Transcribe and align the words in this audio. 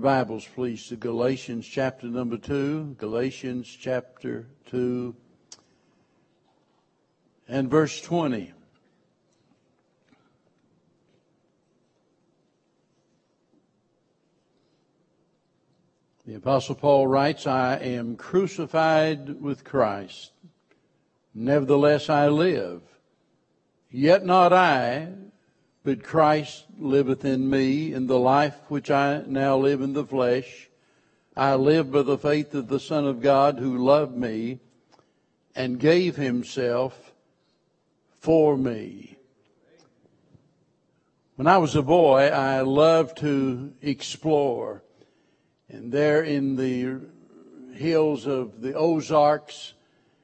your 0.00 0.04
Bibles, 0.14 0.48
please, 0.54 0.86
to 0.88 0.96
Galatians 0.96 1.66
chapter 1.68 2.06
number 2.06 2.38
2. 2.38 2.96
Galatians 2.96 3.68
chapter 3.68 4.46
2 4.70 5.14
and 7.46 7.70
verse 7.70 8.00
20. 8.00 8.54
The 16.26 16.34
Apostle 16.34 16.76
Paul 16.76 17.06
writes, 17.06 17.46
I 17.46 17.76
am 17.76 18.16
crucified 18.16 19.38
with 19.38 19.64
Christ. 19.64 20.32
Nevertheless, 21.34 22.08
I 22.08 22.28
live. 22.28 22.80
Yet 23.90 24.24
not 24.24 24.54
I, 24.54 25.12
but 25.90 26.04
Christ 26.04 26.66
liveth 26.78 27.24
in 27.24 27.50
me, 27.50 27.92
in 27.92 28.06
the 28.06 28.16
life 28.16 28.54
which 28.68 28.92
I 28.92 29.24
now 29.26 29.56
live 29.56 29.80
in 29.80 29.92
the 29.92 30.06
flesh. 30.06 30.68
I 31.36 31.56
live 31.56 31.90
by 31.90 32.02
the 32.02 32.16
faith 32.16 32.54
of 32.54 32.68
the 32.68 32.78
Son 32.78 33.08
of 33.08 33.20
God 33.20 33.58
who 33.58 33.76
loved 33.76 34.16
me 34.16 34.60
and 35.56 35.80
gave 35.80 36.14
himself 36.14 37.12
for 38.20 38.56
me. 38.56 39.16
When 41.34 41.48
I 41.48 41.58
was 41.58 41.74
a 41.74 41.82
boy, 41.82 42.28
I 42.28 42.60
loved 42.60 43.18
to 43.18 43.72
explore. 43.82 44.84
And 45.68 45.90
there 45.90 46.22
in 46.22 46.54
the 46.54 47.00
hills 47.74 48.28
of 48.28 48.60
the 48.60 48.74
Ozarks, 48.74 49.72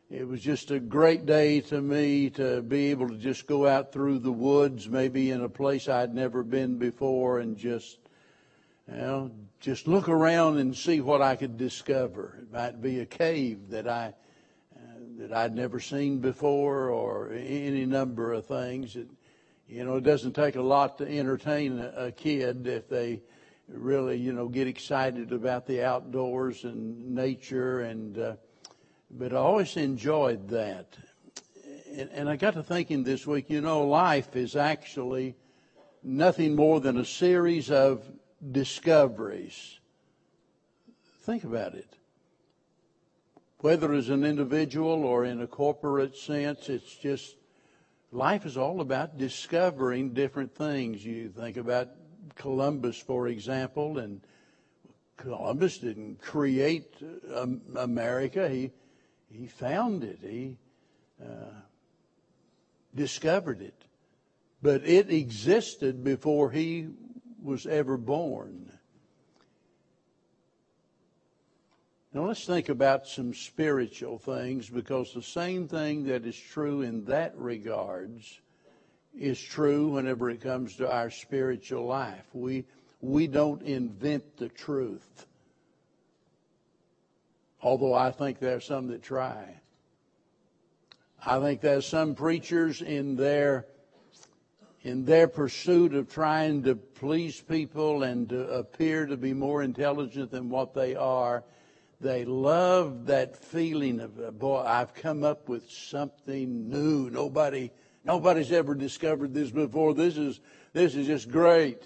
it 0.09 0.27
was 0.27 0.41
just 0.41 0.71
a 0.71 0.79
great 0.79 1.27
day 1.27 1.61
to 1.63 1.81
me 1.81 2.31
to 2.31 2.63
be 2.63 2.91
able 2.91 3.09
to 3.09 3.17
just 3.17 3.47
go 3.47 3.67
out 3.67 3.93
through 3.93 4.21
the 4.21 4.33
woods, 4.33 4.89
maybe 4.89 5.33
in 5.33 5.43
a 5.43 5.49
place 5.49 5.89
I'd 5.89 6.15
never 6.15 6.45
been 6.45 6.79
before, 6.79 7.41
and 7.41 7.57
just, 7.57 7.99
you 8.89 8.97
know, 8.97 9.33
just 9.59 9.89
look 9.89 10.09
around 10.09 10.59
and 10.59 10.77
see 10.77 11.01
what 11.01 11.23
I 11.23 11.35
could 11.35 11.57
discover. 11.57 12.39
It 12.43 12.53
might 12.53 12.81
be 12.81 13.01
a 13.01 13.07
cave 13.07 13.71
that 13.71 13.89
I 13.89 14.15
uh, 14.77 14.81
that 15.19 15.33
I'd 15.33 15.57
never 15.57 15.81
seen 15.81 16.21
before, 16.21 16.91
or 16.91 17.33
any 17.33 17.85
number 17.85 18.33
of 18.33 18.47
things. 18.47 18.95
It, 18.95 19.09
you 19.69 19.85
know, 19.85 19.97
it 19.97 20.05
doesn't 20.05 20.35
take 20.35 20.55
a 20.55 20.63
lot 20.63 20.99
to 20.99 21.19
entertain 21.19 21.81
a, 21.81 22.07
a 22.07 22.13
kid 22.13 22.69
if 22.69 22.89
they 22.89 23.23
really, 23.67 24.19
you 24.19 24.33
know, 24.33 24.47
get 24.47 24.69
excited 24.69 25.33
about 25.33 25.67
the 25.67 25.83
outdoors 25.83 26.63
and 26.63 27.13
nature 27.13 27.81
and. 27.81 28.19
Uh, 28.19 28.37
but 29.11 29.33
I 29.33 29.37
always 29.37 29.77
enjoyed 29.77 30.49
that. 30.49 30.97
And, 31.97 32.11
and 32.11 32.29
I 32.29 32.37
got 32.37 32.55
to 32.55 32.63
thinking 32.63 33.05
this 33.05 33.27
week, 33.27 33.49
you 33.49 33.61
know, 33.61 33.87
life 33.87 34.37
is 34.37 34.57
actually 34.57 35.35
nothing 36.03 36.55
more 36.55 36.81
than 36.81 36.99
a 36.99 37.05
series 37.05 37.71
of 37.71 38.05
discoveries. 38.53 39.79
Think 41.23 41.45
about 41.45 41.75
it. 41.75 41.89
Whether 43.61 43.93
as 43.95 44.11
an 44.11 44.25
individual 44.25 45.05
or 45.05 45.25
in 45.25 45.41
a 45.41 45.47
corporate 45.47 46.17
sense, 46.17 46.69
it's 46.69 46.95
just 46.95 47.37
life 48.13 48.45
is 48.47 48.57
all 48.57 48.81
about 48.81 49.19
discovering 49.19 50.13
different 50.13 50.55
things. 50.55 51.05
You 51.05 51.31
think 51.31 51.57
about 51.57 51.89
Columbus, 52.35 52.99
for 52.99 53.29
example, 53.29 53.99
and 53.99 54.21
Columbus 55.17 55.79
didn't 55.79 56.21
create 56.21 56.95
um, 57.35 57.63
America. 57.75 58.49
He 58.49 58.71
he 59.31 59.47
found 59.47 60.05
it. 60.05 60.19
He 60.23 60.57
uh, 61.23 61.61
discovered 62.95 63.61
it. 63.61 63.83
But 64.63 64.85
it 64.85 65.11
existed 65.11 66.03
before 66.03 66.51
he 66.51 66.89
was 67.43 67.67
ever 67.67 67.97
born. 67.97 68.73
Now 72.13 72.27
let's 72.27 72.47
think 72.47 72.71
about 72.71 73.07
some 73.07 73.35
spiritual 73.35 74.19
things 74.19 74.71
because 74.71 75.13
the 75.13 75.23
same 75.23 75.69
thing 75.69 76.05
that 76.07 76.25
is 76.25 76.39
true 76.39 76.81
in 76.81 77.05
that 77.05 77.37
regards 77.37 78.41
is 79.15 79.41
true 79.41 79.89
whenever 79.89 80.31
it 80.31 80.41
comes 80.41 80.77
to 80.77 80.91
our 80.91 81.11
spiritual 81.11 81.85
life. 81.85 82.25
We 82.33 82.65
we 83.03 83.27
don't 83.27 83.63
invent 83.63 84.39
the 84.39 84.49
truth 84.49 85.27
although 87.67 87.95
I 87.95 88.13
think 88.13 88.39
there 88.39 88.55
are 88.55 88.61
some 88.61 88.87
that 88.89 89.03
try. 89.03 89.57
I 91.25 91.41
think 91.41 91.61
there's 91.61 91.85
some 91.85 92.15
preachers 92.15 92.81
in 92.81 93.17
their 93.17 93.67
in 94.83 95.05
their 95.05 95.27
pursuit 95.27 95.93
of 95.93 96.09
trying 96.09 96.63
to 96.63 96.77
please 96.77 97.41
people 97.41 98.05
and 98.05 98.29
to 98.29 98.49
appear 98.51 99.07
to 99.07 99.17
be 99.17 99.33
more 99.33 99.65
intelligent 99.65 100.31
than 100.31 100.49
what 100.49 100.75
they 100.75 100.95
are, 100.95 101.43
they 102.01 102.25
love 102.25 103.07
that 103.07 103.37
feeling 103.37 103.99
of 103.99 104.39
boy, 104.39 104.63
I've 104.65 104.95
come 104.95 105.25
up 105.25 105.49
with 105.49 105.69
something 105.69 106.69
new. 106.69 107.11
Nobody 107.11 107.73
nobody's 108.05 108.53
ever 108.53 108.77
discovered 108.77 109.35
this 109.35 109.51
before. 109.51 109.93
This 109.93 110.17
is 110.17 110.39
this 110.73 110.95
is 110.95 111.09
just 111.09 111.33
great 111.33 111.83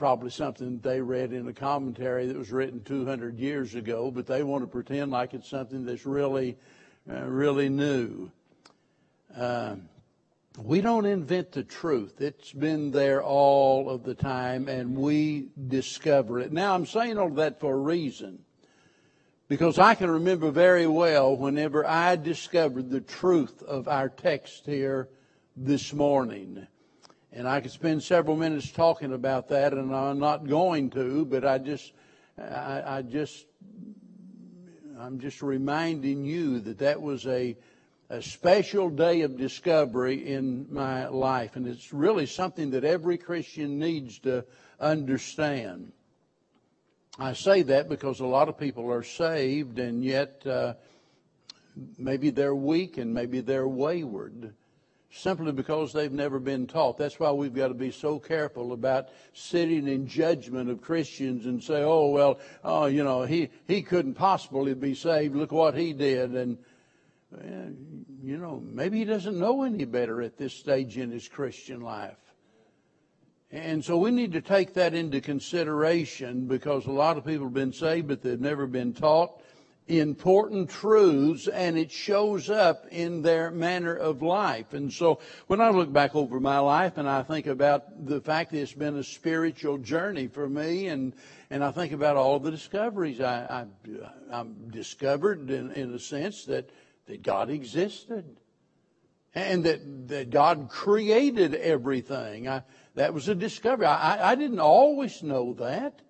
probably 0.00 0.30
something 0.30 0.78
they 0.78 0.98
read 0.98 1.30
in 1.30 1.46
a 1.46 1.52
commentary 1.52 2.26
that 2.26 2.34
was 2.34 2.50
written 2.50 2.82
200 2.84 3.38
years 3.38 3.74
ago, 3.74 4.10
but 4.10 4.26
they 4.26 4.42
want 4.42 4.62
to 4.64 4.66
pretend 4.66 5.10
like 5.10 5.34
it's 5.34 5.46
something 5.46 5.84
that's 5.84 6.06
really, 6.06 6.56
uh, 7.06 7.22
really 7.24 7.68
new. 7.68 8.30
Uh, 9.36 9.76
we 10.56 10.80
don't 10.80 11.04
invent 11.04 11.52
the 11.52 11.62
truth. 11.62 12.22
It's 12.22 12.50
been 12.50 12.92
there 12.92 13.22
all 13.22 13.90
of 13.90 14.02
the 14.02 14.14
time, 14.14 14.68
and 14.68 14.96
we 14.96 15.48
discover 15.68 16.40
it. 16.40 16.50
Now, 16.50 16.74
I'm 16.74 16.86
saying 16.86 17.18
all 17.18 17.28
that 17.32 17.60
for 17.60 17.74
a 17.74 17.78
reason. 17.78 18.38
Because 19.48 19.78
I 19.78 19.94
can 19.94 20.10
remember 20.10 20.50
very 20.50 20.86
well 20.86 21.36
whenever 21.36 21.86
I 21.86 22.16
discovered 22.16 22.88
the 22.88 23.02
truth 23.02 23.62
of 23.64 23.86
our 23.86 24.08
text 24.08 24.64
here 24.64 25.10
this 25.54 25.92
morning. 25.92 26.66
And 27.32 27.46
I 27.46 27.60
could 27.60 27.70
spend 27.70 28.02
several 28.02 28.36
minutes 28.36 28.72
talking 28.72 29.12
about 29.12 29.48
that, 29.48 29.72
and 29.72 29.94
I'm 29.94 30.18
not 30.18 30.48
going 30.48 30.90
to, 30.90 31.24
but 31.24 31.44
I 31.44 31.58
just, 31.58 31.92
I, 32.36 32.82
I 32.84 33.02
just, 33.02 33.46
I'm 34.98 35.20
just 35.20 35.40
reminding 35.40 36.24
you 36.24 36.58
that 36.60 36.78
that 36.78 37.00
was 37.00 37.26
a, 37.28 37.56
a 38.08 38.20
special 38.20 38.90
day 38.90 39.20
of 39.20 39.36
discovery 39.36 40.26
in 40.26 40.66
my 40.70 41.06
life, 41.06 41.54
and 41.54 41.68
it's 41.68 41.92
really 41.92 42.26
something 42.26 42.70
that 42.72 42.84
every 42.84 43.16
Christian 43.16 43.78
needs 43.78 44.18
to 44.20 44.44
understand. 44.80 45.92
I 47.16 47.34
say 47.34 47.62
that 47.62 47.88
because 47.88 48.18
a 48.18 48.26
lot 48.26 48.48
of 48.48 48.58
people 48.58 48.90
are 48.90 49.04
saved, 49.04 49.78
and 49.78 50.04
yet 50.04 50.44
uh, 50.44 50.74
maybe 51.96 52.30
they're 52.30 52.56
weak 52.56 52.98
and 52.98 53.14
maybe 53.14 53.40
they're 53.40 53.68
wayward 53.68 54.52
simply 55.10 55.52
because 55.52 55.92
they've 55.92 56.12
never 56.12 56.38
been 56.38 56.66
taught. 56.66 56.96
That's 56.96 57.18
why 57.18 57.32
we've 57.32 57.54
got 57.54 57.68
to 57.68 57.74
be 57.74 57.90
so 57.90 58.18
careful 58.18 58.72
about 58.72 59.08
sitting 59.32 59.88
in 59.88 60.06
judgment 60.06 60.70
of 60.70 60.80
Christians 60.80 61.46
and 61.46 61.62
say, 61.62 61.82
oh, 61.82 62.10
well, 62.10 62.38
oh, 62.62 62.86
you 62.86 63.02
know, 63.02 63.22
he, 63.22 63.50
he 63.66 63.82
couldn't 63.82 64.14
possibly 64.14 64.74
be 64.74 64.94
saved. 64.94 65.34
Look 65.34 65.52
what 65.52 65.76
he 65.76 65.92
did. 65.92 66.34
And, 66.34 66.58
you 68.22 68.38
know, 68.38 68.62
maybe 68.64 68.98
he 68.98 69.04
doesn't 69.04 69.38
know 69.38 69.64
any 69.64 69.84
better 69.84 70.22
at 70.22 70.36
this 70.36 70.54
stage 70.54 70.96
in 70.96 71.10
his 71.10 71.28
Christian 71.28 71.80
life. 71.80 72.16
And 73.52 73.84
so 73.84 73.98
we 73.98 74.12
need 74.12 74.32
to 74.32 74.40
take 74.40 74.74
that 74.74 74.94
into 74.94 75.20
consideration 75.20 76.46
because 76.46 76.86
a 76.86 76.92
lot 76.92 77.18
of 77.18 77.26
people 77.26 77.46
have 77.46 77.54
been 77.54 77.72
saved, 77.72 78.06
but 78.06 78.22
they've 78.22 78.40
never 78.40 78.68
been 78.68 78.92
taught 78.92 79.42
important 79.90 80.70
truths 80.70 81.48
and 81.48 81.76
it 81.76 81.90
shows 81.90 82.48
up 82.48 82.86
in 82.90 83.22
their 83.22 83.50
manner 83.50 83.94
of 83.94 84.22
life. 84.22 84.72
And 84.72 84.92
so 84.92 85.20
when 85.48 85.60
I 85.60 85.70
look 85.70 85.92
back 85.92 86.14
over 86.14 86.38
my 86.40 86.58
life 86.58 86.96
and 86.96 87.08
I 87.08 87.22
think 87.22 87.46
about 87.46 88.06
the 88.06 88.20
fact 88.20 88.52
that 88.52 88.60
it's 88.60 88.72
been 88.72 88.96
a 88.96 89.04
spiritual 89.04 89.78
journey 89.78 90.28
for 90.28 90.48
me 90.48 90.86
and, 90.88 91.14
and 91.50 91.64
I 91.64 91.72
think 91.72 91.92
about 91.92 92.16
all 92.16 92.38
the 92.38 92.50
discoveries 92.50 93.20
I, 93.20 93.66
I, 94.30 94.40
I 94.40 94.44
discovered 94.70 95.50
in, 95.50 95.72
in 95.72 95.92
a 95.94 95.98
sense 95.98 96.44
that, 96.44 96.70
that 97.06 97.22
God 97.22 97.50
existed 97.50 98.36
and 99.34 99.64
that, 99.64 100.08
that 100.08 100.30
God 100.30 100.68
created 100.68 101.54
everything. 101.54 102.48
I, 102.48 102.62
that 102.94 103.14
was 103.14 103.28
a 103.28 103.34
discovery. 103.34 103.86
I, 103.86 104.32
I 104.32 104.34
didn't 104.34 104.60
always 104.60 105.22
know 105.22 105.54
that. 105.54 106.02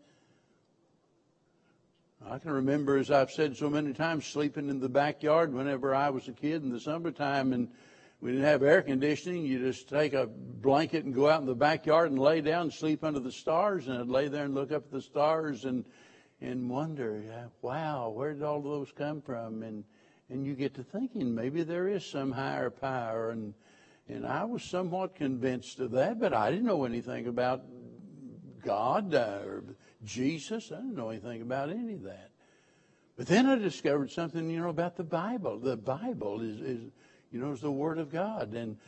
I 2.30 2.38
can 2.38 2.52
remember, 2.52 2.96
as 2.96 3.10
I've 3.10 3.32
said 3.32 3.56
so 3.56 3.68
many 3.68 3.92
times, 3.92 4.24
sleeping 4.24 4.68
in 4.68 4.78
the 4.78 4.88
backyard 4.88 5.52
whenever 5.52 5.92
I 5.92 6.10
was 6.10 6.28
a 6.28 6.32
kid 6.32 6.62
in 6.62 6.70
the 6.70 6.78
summertime, 6.78 7.52
and 7.52 7.66
we 8.20 8.30
didn't 8.30 8.46
have 8.46 8.62
air 8.62 8.82
conditioning. 8.82 9.44
You 9.44 9.58
just 9.58 9.88
take 9.88 10.12
a 10.12 10.28
blanket 10.28 11.04
and 11.04 11.12
go 11.12 11.28
out 11.28 11.40
in 11.40 11.46
the 11.46 11.56
backyard 11.56 12.08
and 12.08 12.20
lay 12.20 12.40
down 12.40 12.62
and 12.62 12.72
sleep 12.72 13.02
under 13.02 13.18
the 13.18 13.32
stars, 13.32 13.88
and 13.88 13.98
I'd 13.98 14.06
lay 14.06 14.28
there 14.28 14.44
and 14.44 14.54
look 14.54 14.70
up 14.70 14.84
at 14.84 14.92
the 14.92 15.02
stars 15.02 15.64
and 15.64 15.84
and 16.40 16.70
wonder, 16.70 17.20
wow, 17.62 18.10
where 18.10 18.32
did 18.32 18.44
all 18.44 18.62
those 18.62 18.92
come 18.92 19.20
from? 19.20 19.64
And 19.64 19.82
and 20.28 20.46
you 20.46 20.54
get 20.54 20.74
to 20.74 20.84
thinking 20.84 21.34
maybe 21.34 21.64
there 21.64 21.88
is 21.88 22.06
some 22.06 22.30
higher 22.30 22.70
power, 22.70 23.30
and 23.30 23.54
and 24.08 24.24
I 24.24 24.44
was 24.44 24.62
somewhat 24.62 25.16
convinced 25.16 25.80
of 25.80 25.90
that, 25.92 26.20
but 26.20 26.32
I 26.32 26.52
didn't 26.52 26.66
know 26.66 26.84
anything 26.84 27.26
about 27.26 27.64
God 28.64 29.14
uh, 29.14 29.40
or 29.44 29.64
Jesus. 30.04 30.72
I 30.72 30.76
didn't 30.76 30.96
know 30.96 31.10
anything 31.10 31.42
about 31.42 31.70
any 31.70 31.94
of 31.94 32.02
that. 32.02 32.30
But 33.16 33.26
then 33.26 33.46
I 33.46 33.56
discovered 33.56 34.10
something, 34.10 34.48
you 34.48 34.60
know, 34.60 34.70
about 34.70 34.96
the 34.96 35.04
Bible. 35.04 35.58
The 35.58 35.76
Bible 35.76 36.40
is, 36.40 36.60
is 36.60 36.80
you 37.30 37.40
know, 37.40 37.52
is 37.52 37.60
the 37.60 37.70
Word 37.70 37.98
of 37.98 38.10
God. 38.10 38.54
And, 38.54 38.78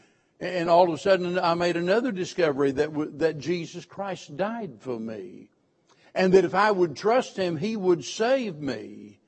and 0.40 0.70
all 0.70 0.88
of 0.88 0.94
a 0.94 0.98
sudden 0.98 1.38
I 1.38 1.54
made 1.54 1.76
another 1.76 2.12
discovery 2.12 2.72
that, 2.72 2.92
w- 2.92 3.12
that 3.16 3.38
Jesus 3.38 3.84
Christ 3.84 4.36
died 4.36 4.78
for 4.80 4.98
me. 4.98 5.48
And 6.14 6.32
that 6.34 6.44
if 6.44 6.54
I 6.54 6.70
would 6.70 6.96
trust 6.96 7.36
Him, 7.36 7.56
He 7.56 7.76
would 7.76 8.04
save 8.04 8.56
me. 8.56 9.18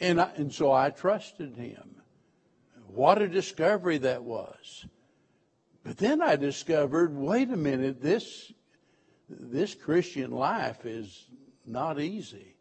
And, 0.00 0.20
I, 0.20 0.30
and 0.36 0.52
so 0.52 0.72
I 0.72 0.90
trusted 0.90 1.56
Him. 1.56 1.96
What 2.86 3.20
a 3.20 3.28
discovery 3.28 3.98
that 3.98 4.24
was. 4.24 4.86
But 5.84 5.98
then 5.98 6.20
I 6.20 6.36
discovered, 6.36 7.16
wait 7.16 7.50
a 7.50 7.56
minute, 7.56 8.02
this, 8.02 8.52
this 9.28 9.74
Christian 9.74 10.30
life 10.30 10.84
is 10.86 11.26
not 11.66 12.00
easy. 12.00 12.54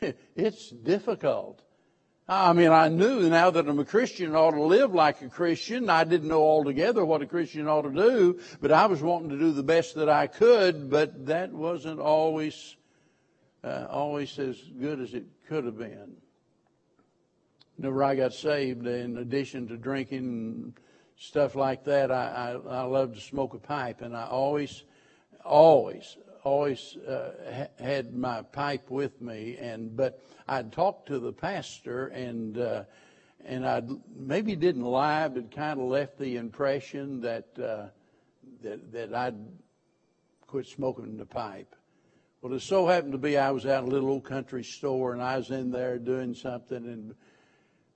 It's 0.36 0.68
difficult. 0.70 1.62
I 2.26 2.54
mean, 2.54 2.70
I 2.70 2.88
knew 2.88 3.28
now 3.28 3.50
that 3.50 3.68
I'm 3.68 3.78
a 3.78 3.84
Christian, 3.84 4.34
I 4.34 4.38
ought 4.38 4.52
to 4.52 4.62
live 4.62 4.94
like 4.94 5.20
a 5.20 5.28
Christian. 5.28 5.90
I 5.90 6.04
didn't 6.04 6.28
know 6.28 6.42
altogether 6.42 7.04
what 7.04 7.20
a 7.20 7.26
Christian 7.26 7.68
ought 7.68 7.82
to 7.82 7.90
do, 7.90 8.40
but 8.62 8.72
I 8.72 8.86
was 8.86 9.02
wanting 9.02 9.28
to 9.30 9.38
do 9.38 9.52
the 9.52 9.62
best 9.62 9.94
that 9.96 10.08
I 10.08 10.26
could, 10.26 10.88
but 10.88 11.26
that 11.26 11.52
wasn't 11.52 12.00
always, 12.00 12.76
uh, 13.62 13.86
always 13.90 14.38
as 14.38 14.58
good 14.80 15.00
as 15.00 15.12
it 15.12 15.26
could 15.48 15.64
have 15.64 15.76
been. 15.76 16.16
Whenever 17.76 18.02
I 18.02 18.14
got 18.14 18.32
saved, 18.32 18.86
in 18.86 19.18
addition 19.18 19.68
to 19.68 19.76
drinking 19.76 20.18
and 20.18 20.74
stuff 21.16 21.54
like 21.54 21.84
that, 21.84 22.10
I, 22.10 22.56
I, 22.66 22.78
I 22.78 22.82
loved 22.84 23.16
to 23.16 23.20
smoke 23.20 23.52
a 23.52 23.58
pipe, 23.58 24.00
and 24.00 24.16
I 24.16 24.26
always, 24.26 24.84
always, 25.44 26.16
always 26.42 26.96
uh, 26.96 27.32
ha- 27.52 27.84
had 27.84 28.14
my 28.14 28.42
pipe 28.42 28.90
with 28.90 29.20
me, 29.20 29.56
and 29.58 29.96
but 29.96 30.22
I'd 30.48 30.72
talk 30.72 31.06
to 31.06 31.18
the 31.18 31.32
pastor, 31.32 32.08
and 32.08 32.58
uh, 32.58 32.84
and 33.44 33.66
I 33.66 33.82
maybe 34.16 34.56
didn't 34.56 34.84
lie, 34.84 35.28
but 35.28 35.50
kind 35.50 35.80
of 35.80 35.86
left 35.86 36.18
the 36.18 36.36
impression 36.36 37.20
that 37.22 37.46
uh, 37.58 37.86
that 38.62 38.92
that 38.92 39.14
I'd 39.14 39.36
quit 40.46 40.66
smoking 40.66 41.16
the 41.16 41.26
pipe. 41.26 41.74
Well, 42.40 42.52
it 42.52 42.60
so 42.60 42.86
happened 42.86 43.12
to 43.12 43.18
be 43.18 43.38
I 43.38 43.50
was 43.50 43.64
at 43.64 43.84
a 43.84 43.86
little 43.86 44.10
old 44.10 44.24
country 44.24 44.64
store, 44.64 45.14
and 45.14 45.22
I 45.22 45.38
was 45.38 45.50
in 45.50 45.70
there 45.70 45.98
doing 45.98 46.34
something, 46.34 46.76
and 46.76 47.14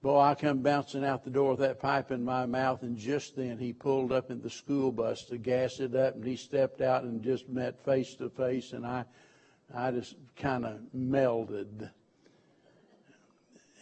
Boy, 0.00 0.20
I 0.20 0.34
come 0.36 0.58
bouncing 0.58 1.04
out 1.04 1.24
the 1.24 1.30
door 1.30 1.50
with 1.50 1.58
that 1.60 1.80
pipe 1.80 2.12
in 2.12 2.24
my 2.24 2.46
mouth, 2.46 2.82
and 2.82 2.96
just 2.96 3.34
then 3.34 3.58
he 3.58 3.72
pulled 3.72 4.12
up 4.12 4.30
in 4.30 4.40
the 4.40 4.50
school 4.50 4.92
bus 4.92 5.24
to 5.24 5.38
gas 5.38 5.80
it 5.80 5.96
up, 5.96 6.14
and 6.14 6.24
he 6.24 6.36
stepped 6.36 6.80
out 6.80 7.02
and 7.02 7.20
just 7.20 7.48
met 7.48 7.84
face 7.84 8.14
to 8.16 8.30
face, 8.30 8.72
and 8.72 8.86
I, 8.86 9.04
I 9.74 9.90
just 9.90 10.14
kind 10.36 10.64
of 10.64 10.78
melded. 10.96 11.90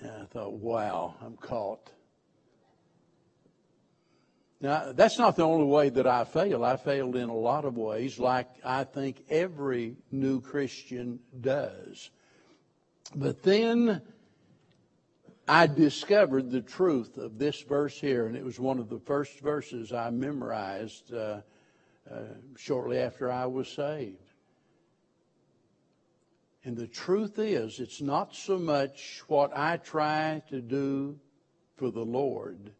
And 0.01 0.11
I 0.23 0.25
thought, 0.25 0.55
wow, 0.55 1.17
I'm 1.21 1.37
caught. 1.37 1.91
Now, 4.59 4.93
that's 4.93 5.19
not 5.19 5.37
the 5.37 5.45
only 5.45 5.67
way 5.67 5.91
that 5.91 6.07
I 6.07 6.25
failed. 6.25 6.65
I 6.65 6.77
failed 6.77 7.15
in 7.15 7.29
a 7.29 7.37
lot 7.37 7.67
of 7.67 7.77
ways, 7.77 8.19
like 8.19 8.49
I 8.65 8.85
think 8.85 9.23
every 9.29 9.97
new 10.11 10.41
Christian 10.41 11.21
does. 11.39 12.09
But 13.15 13.43
then 13.43 14.01
I 15.48 15.69
discovered 15.69 16.50
the 16.50 16.60
truth 16.60 17.19
of 17.19 17.38
this 17.38 17.60
verse 17.62 18.00
here, 18.00 18.26
and 18.26 18.37
it 18.37 18.44
was 18.44 18.58
one 18.58 18.81
of 18.81 18.88
the 18.88 18.98
first 18.98 19.38
verses 19.40 19.93
I 19.93 20.10
memorized 20.10 21.14
uh, 21.14 21.40
uh, 22.10 22.22
shortly 22.56 22.98
after 22.98 23.31
I 23.31 23.46
was 23.46 23.69
saved. 23.69 24.16
And 26.64 26.76
the 26.76 26.88
truth 26.88 27.38
is, 27.38 27.78
it's 27.78 28.00
not 28.00 28.34
so 28.34 28.58
much 28.58 29.22
what 29.28 29.56
I 29.56 29.76
try 29.76 30.43
to 30.48 30.60
do 30.60 31.16
for 31.76 31.93
the 31.93 32.04
Lord, 32.04 32.72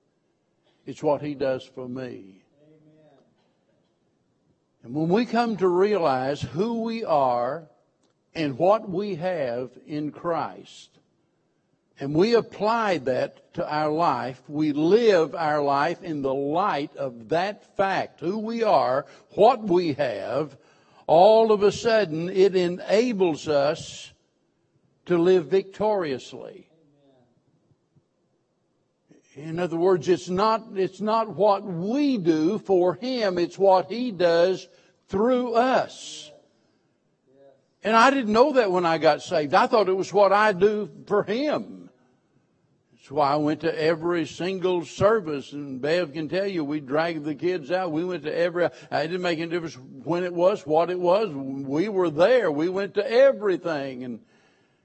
it's 0.87 1.03
what 1.03 1.23
He 1.23 1.35
does 1.35 1.63
for 1.63 1.89
me. 1.89 2.43
Amen. 2.63 3.19
And 4.83 4.95
when 4.95 5.09
we 5.09 5.25
come 5.25 5.57
to 5.59 5.69
realize 5.69 6.41
who 6.43 6.83
we 6.83 7.05
are 7.05 7.69
and 8.35 8.59
what 8.59 8.89
we 8.89 9.15
have 9.17 9.71
in 9.87 10.11
Christ, 10.11 10.99
and 11.99 12.15
we 12.15 12.35
apply 12.35 12.99
that 12.99 13.55
to 13.55 13.67
our 13.67 13.91
life. 13.91 14.43
We 14.49 14.73
live 14.73 15.35
our 15.35 15.63
life 15.63 16.03
in 16.03 16.23
the 16.23 16.35
light 16.35 16.95
of 16.97 17.31
that 17.31 17.77
fact, 17.77 18.21
who 18.21 18.39
we 18.39 18.63
are, 18.63 19.07
what 19.31 19.63
we 19.63 19.95
have. 19.95 20.57
All 21.07 21.53
of 21.53 21.63
a 21.63 21.73
sudden, 21.73 22.29
it 22.29 22.55
enables 22.55 23.49
us 23.49 24.13
to 25.07 25.17
live 25.17 25.47
victoriously. 25.47 26.69
In 29.35 29.59
other 29.59 29.77
words, 29.77 30.09
it's 30.09 30.29
not, 30.29 30.65
it's 30.75 31.01
not 31.01 31.35
what 31.35 31.63
we 31.63 32.17
do 32.19 32.59
for 32.59 32.95
Him, 32.95 33.39
it's 33.39 33.59
what 33.59 33.91
He 33.91 34.11
does 34.11 34.67
through 35.09 35.55
us. 35.55 36.31
And 37.85 37.95
I 37.95 38.11
didn't 38.11 38.33
know 38.33 38.55
that 38.55 38.73
when 38.73 38.85
I 38.85 38.99
got 38.99 39.23
saved. 39.23 39.55
I 39.55 39.67
thought 39.67 39.89
it 39.89 39.97
was 39.97 40.13
what 40.13 40.33
I 40.33 40.53
do 40.53 40.91
for 41.07 41.23
Him. 41.23 41.86
That's 43.07 43.13
why 43.13 43.35
I 43.35 43.37
went 43.37 43.61
to 43.61 43.81
every 43.81 44.27
single 44.27 44.85
service, 44.85 45.53
and 45.53 45.81
Bev 45.81 46.13
can 46.13 46.29
tell 46.29 46.49
you, 46.49 46.65
we 46.65 46.81
dragged 46.81 47.25
the 47.25 47.37
kids 47.37 47.71
out. 47.71 47.93
We 47.93 48.05
went 48.05 48.25
to 48.25 48.37
every, 48.37 48.65
it 48.65 48.73
didn't 48.91 49.23
make 49.23 49.39
any 49.39 49.49
difference 49.49 49.79
when 50.03 50.25
it 50.25 50.35
was, 50.35 50.67
what 50.67 50.91
it 50.91 50.99
was. 50.99 51.33
We 51.33 51.89
were 51.89 52.11
there. 52.11 52.51
We 52.51 52.69
went 52.69 52.95
to 52.95 53.09
everything. 53.09 54.03
And, 54.03 54.19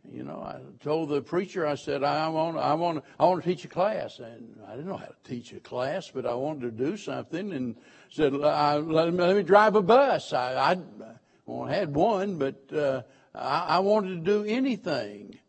you 0.08 0.22
know, 0.22 0.36
I 0.36 0.60
told 0.84 1.10
the 1.10 1.24
preacher, 1.24 1.66
I 1.66 1.74
said, 1.74 2.04
I 2.04 2.30
want, 2.30 2.58
I 2.58 2.76
want, 2.76 3.04
I 3.20 3.26
want 3.26 3.44
to 3.44 3.50
teach 3.50 3.66
a 3.66 3.68
class. 3.68 4.20
And 4.20 4.56
I 4.68 4.74
didn't 4.74 4.86
know 4.86 4.98
how 4.98 5.08
to 5.08 5.16
teach 5.24 5.52
a 5.54 5.60
class, 5.60 6.12
but 6.14 6.28
I 6.28 6.36
wanted 6.36 6.78
to 6.78 6.86
do 6.86 6.98
something 6.98 7.52
and 7.54 7.76
said, 8.12 8.34
let 8.34 8.84
me, 8.86 8.94
let 9.20 9.36
me 9.36 9.42
drive 9.42 9.76
a 9.76 9.82
bus. 9.82 10.32
I, 10.32 10.74
I, 10.74 10.78
well, 11.48 11.68
I 11.68 11.74
had 11.74 11.96
one, 11.96 12.38
but, 12.38 12.72
uh, 12.72 13.02
I, 13.34 13.66
I 13.78 13.80
wanted 13.80 14.24
to 14.24 14.44
do 14.44 14.48
anything. 14.48 15.40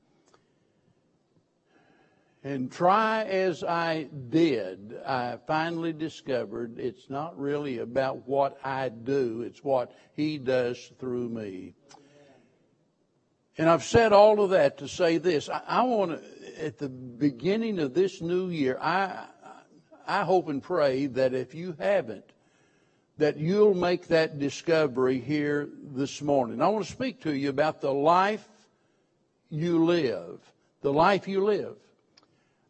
And 2.44 2.72
try 2.72 3.22
as 3.22 3.62
I 3.62 4.08
did, 4.30 4.96
I 5.06 5.38
finally 5.46 5.92
discovered 5.92 6.78
it's 6.78 7.08
not 7.08 7.38
really 7.38 7.78
about 7.78 8.26
what 8.26 8.58
I 8.64 8.88
do, 8.88 9.42
it's 9.42 9.62
what 9.62 9.92
He 10.14 10.38
does 10.38 10.92
through 10.98 11.28
me. 11.28 11.74
And 13.58 13.68
I've 13.68 13.84
said 13.84 14.12
all 14.12 14.42
of 14.42 14.50
that 14.50 14.78
to 14.78 14.88
say 14.88 15.18
this. 15.18 15.48
I, 15.48 15.62
I 15.68 15.82
want 15.82 16.12
to, 16.12 16.64
at 16.64 16.78
the 16.78 16.88
beginning 16.88 17.78
of 17.78 17.94
this 17.94 18.20
new 18.20 18.48
year, 18.48 18.78
I, 18.80 19.26
I 20.06 20.24
hope 20.24 20.48
and 20.48 20.62
pray 20.62 21.06
that 21.06 21.34
if 21.34 21.54
you 21.54 21.76
haven't, 21.78 22.24
that 23.18 23.36
you'll 23.36 23.74
make 23.74 24.08
that 24.08 24.38
discovery 24.38 25.20
here 25.20 25.68
this 25.94 26.22
morning. 26.22 26.60
I 26.60 26.68
want 26.68 26.86
to 26.86 26.92
speak 26.92 27.20
to 27.22 27.32
you 27.32 27.50
about 27.50 27.80
the 27.80 27.92
life 27.92 28.48
you 29.50 29.84
live. 29.84 30.40
The 30.80 30.92
life 30.92 31.28
you 31.28 31.44
live. 31.44 31.76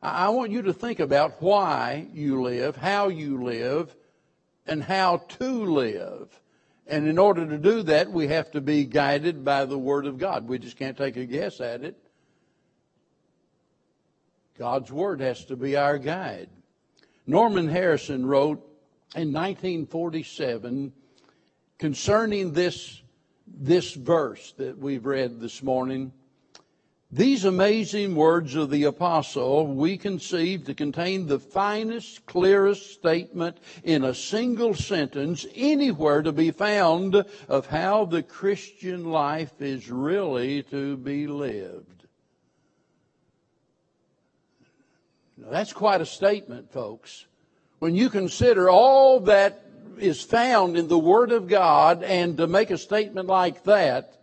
I 0.02 0.30
want 0.30 0.50
you 0.50 0.62
to 0.62 0.73
think 0.73 0.99
about 0.99 1.40
why 1.40 2.09
you 2.12 2.42
live, 2.42 2.75
how 2.75 3.09
you 3.09 3.44
live, 3.44 3.94
and 4.66 4.82
how 4.82 5.18
to 5.38 5.64
live. 5.64 6.40
And 6.88 7.06
in 7.06 7.18
order 7.18 7.47
to 7.47 7.56
do 7.56 7.82
that, 7.85 8.11
we 8.11 8.26
have 8.26 8.50
to 8.52 8.61
be 8.61 8.85
guided 8.85 9.44
by 9.44 9.64
the 9.64 9.78
Word 9.78 10.06
of 10.06 10.18
God. 10.18 10.49
We 10.49 10.59
just 10.59 10.76
can't 10.76 10.97
take 10.97 11.16
a 11.16 11.25
guess 11.25 11.61
at 11.61 11.85
it. 11.85 11.97
God's 14.59 14.90
Word 14.90 15.21
has 15.21 15.44
to 15.47 15.56
be 15.56 15.76
our 15.76 15.99
guide. 15.99 16.49
Norman 17.26 17.68
Harrison 17.68 18.26
wrote 18.26 18.59
in 19.14 19.32
1947 19.32 20.92
concerning 21.78 22.52
this, 22.52 23.00
this 23.47 23.94
verse 23.94 24.52
that 24.59 24.78
we've 24.78 25.06
read 25.06 25.40
this 25.40 25.62
morning. 25.62 26.12
These 27.14 27.45
amazing 27.45 28.16
words 28.16 28.54
of 28.54 28.71
the 28.71 28.85
apostle 28.85 29.66
we 29.66 29.99
conceive 29.99 30.64
to 30.64 30.73
contain 30.73 31.26
the 31.26 31.38
finest, 31.38 32.25
clearest 32.25 32.90
statement 32.90 33.59
in 33.85 34.02
a 34.02 34.14
single 34.14 34.73
sentence 34.73 35.45
anywhere 35.54 36.23
to 36.23 36.33
be 36.33 36.52
found 36.52 37.23
of 37.49 37.66
how 37.66 38.07
the 38.07 38.23
Christian 38.23 39.04
life 39.04 39.61
is 39.61 39.90
really 39.90 40.62
to 40.64 40.97
be 40.97 41.26
lived. 41.26 42.07
Now, 45.37 45.50
that's 45.50 45.75
quite 45.75 46.00
a 46.00 46.07
statement, 46.07 46.73
folks. 46.73 47.26
When 47.78 47.95
you 47.95 48.09
consider 48.09 48.71
all 48.71 49.21
that 49.21 49.66
is 49.99 50.23
found 50.23 50.78
in 50.78 50.88
the 50.88 50.99
Word 50.99 51.31
of 51.31 51.47
God 51.47 52.02
and 52.02 52.38
to 52.38 52.47
make 52.47 52.71
a 52.71 52.78
statement 52.78 53.28
like 53.28 53.64
that, 53.64 54.22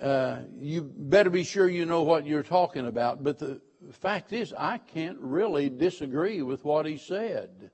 uh, 0.00 0.38
you 0.58 0.82
better 0.82 1.30
be 1.30 1.44
sure 1.44 1.68
you 1.68 1.86
know 1.86 2.02
what 2.02 2.26
you're 2.26 2.42
talking 2.42 2.86
about. 2.86 3.22
But 3.24 3.38
the 3.38 3.60
fact 3.92 4.32
is, 4.32 4.52
I 4.56 4.78
can't 4.78 5.18
really 5.20 5.68
disagree 5.68 6.42
with 6.42 6.64
what 6.64 6.86
he 6.86 6.98
said. 6.98 7.70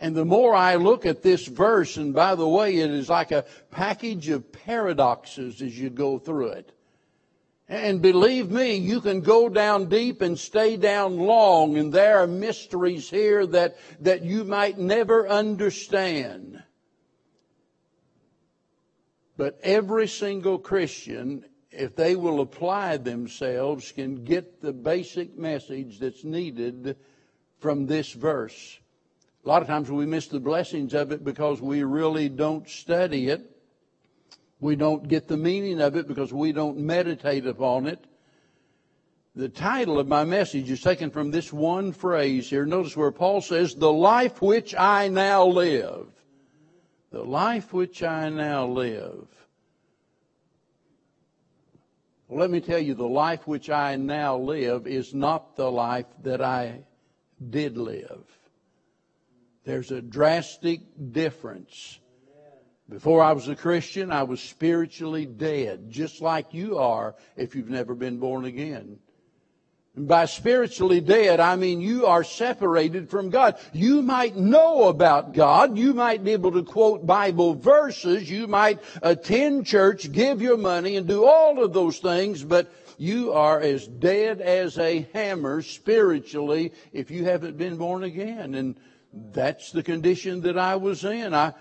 And 0.00 0.14
the 0.14 0.24
more 0.24 0.54
I 0.54 0.76
look 0.76 1.06
at 1.06 1.22
this 1.22 1.46
verse, 1.46 1.96
and 1.96 2.14
by 2.14 2.34
the 2.34 2.48
way, 2.48 2.76
it 2.76 2.90
is 2.90 3.08
like 3.08 3.32
a 3.32 3.44
package 3.70 4.28
of 4.28 4.52
paradoxes 4.52 5.60
as 5.60 5.78
you 5.78 5.90
go 5.90 6.18
through 6.18 6.50
it. 6.50 6.72
And 7.68 8.00
believe 8.00 8.50
me, 8.50 8.76
you 8.76 9.00
can 9.00 9.20
go 9.20 9.48
down 9.48 9.88
deep 9.88 10.22
and 10.22 10.38
stay 10.38 10.76
down 10.76 11.18
long, 11.18 11.76
and 11.76 11.92
there 11.92 12.18
are 12.18 12.26
mysteries 12.26 13.10
here 13.10 13.44
that, 13.46 13.76
that 14.00 14.22
you 14.22 14.44
might 14.44 14.78
never 14.78 15.28
understand. 15.28 16.62
But 19.38 19.60
every 19.62 20.08
single 20.08 20.58
Christian, 20.58 21.44
if 21.70 21.94
they 21.94 22.16
will 22.16 22.40
apply 22.40 22.96
themselves, 22.96 23.92
can 23.92 24.24
get 24.24 24.60
the 24.60 24.72
basic 24.72 25.38
message 25.38 26.00
that's 26.00 26.24
needed 26.24 26.96
from 27.60 27.86
this 27.86 28.12
verse. 28.12 28.80
A 29.44 29.48
lot 29.48 29.62
of 29.62 29.68
times 29.68 29.90
we 29.92 30.06
miss 30.06 30.26
the 30.26 30.40
blessings 30.40 30.92
of 30.92 31.12
it 31.12 31.24
because 31.24 31.62
we 31.62 31.84
really 31.84 32.28
don't 32.28 32.68
study 32.68 33.28
it. 33.28 33.48
We 34.58 34.74
don't 34.74 35.06
get 35.06 35.28
the 35.28 35.36
meaning 35.36 35.80
of 35.80 35.94
it 35.94 36.08
because 36.08 36.32
we 36.32 36.50
don't 36.50 36.78
meditate 36.78 37.46
upon 37.46 37.86
it. 37.86 38.04
The 39.36 39.48
title 39.48 40.00
of 40.00 40.08
my 40.08 40.24
message 40.24 40.68
is 40.68 40.82
taken 40.82 41.12
from 41.12 41.30
this 41.30 41.52
one 41.52 41.92
phrase 41.92 42.50
here. 42.50 42.66
Notice 42.66 42.96
where 42.96 43.12
Paul 43.12 43.40
says, 43.40 43.76
The 43.76 43.92
life 43.92 44.42
which 44.42 44.74
I 44.74 45.06
now 45.06 45.46
live. 45.46 46.08
The 47.10 47.22
life 47.22 47.72
which 47.72 48.02
I 48.02 48.28
now 48.28 48.66
live, 48.66 49.26
let 52.28 52.50
me 52.50 52.60
tell 52.60 52.78
you, 52.78 52.94
the 52.94 53.08
life 53.08 53.46
which 53.46 53.70
I 53.70 53.96
now 53.96 54.36
live 54.36 54.86
is 54.86 55.14
not 55.14 55.56
the 55.56 55.70
life 55.70 56.06
that 56.22 56.42
I 56.42 56.84
did 57.48 57.78
live. 57.78 58.26
There's 59.64 59.90
a 59.90 60.02
drastic 60.02 60.80
difference. 61.12 61.98
Before 62.90 63.22
I 63.22 63.32
was 63.32 63.48
a 63.48 63.56
Christian, 63.56 64.12
I 64.12 64.24
was 64.24 64.40
spiritually 64.40 65.24
dead, 65.24 65.90
just 65.90 66.20
like 66.20 66.52
you 66.52 66.78
are 66.78 67.14
if 67.36 67.54
you've 67.54 67.70
never 67.70 67.94
been 67.94 68.18
born 68.18 68.44
again. 68.44 68.98
And 69.98 70.06
by 70.06 70.26
spiritually 70.26 71.00
dead, 71.00 71.40
I 71.40 71.56
mean 71.56 71.80
you 71.80 72.06
are 72.06 72.22
separated 72.22 73.10
from 73.10 73.30
God. 73.30 73.58
You 73.72 74.00
might 74.00 74.36
know 74.36 74.86
about 74.86 75.34
God. 75.34 75.76
You 75.76 75.92
might 75.92 76.22
be 76.22 76.30
able 76.34 76.52
to 76.52 76.62
quote 76.62 77.04
Bible 77.04 77.54
verses. 77.54 78.30
You 78.30 78.46
might 78.46 78.78
attend 79.02 79.66
church, 79.66 80.12
give 80.12 80.40
your 80.40 80.56
money, 80.56 80.94
and 80.94 81.08
do 81.08 81.24
all 81.24 81.64
of 81.64 81.72
those 81.72 81.98
things, 81.98 82.44
but 82.44 82.72
you 82.96 83.32
are 83.32 83.60
as 83.60 83.88
dead 83.88 84.40
as 84.40 84.78
a 84.78 85.08
hammer 85.12 85.62
spiritually 85.62 86.72
if 86.92 87.10
you 87.10 87.24
haven't 87.24 87.58
been 87.58 87.76
born 87.76 88.04
again. 88.04 88.54
And 88.54 88.78
that's 89.12 89.72
the 89.72 89.82
condition 89.82 90.42
that 90.42 90.56
I 90.56 90.76
was 90.76 91.04
in. 91.04 91.34
I, 91.34 91.54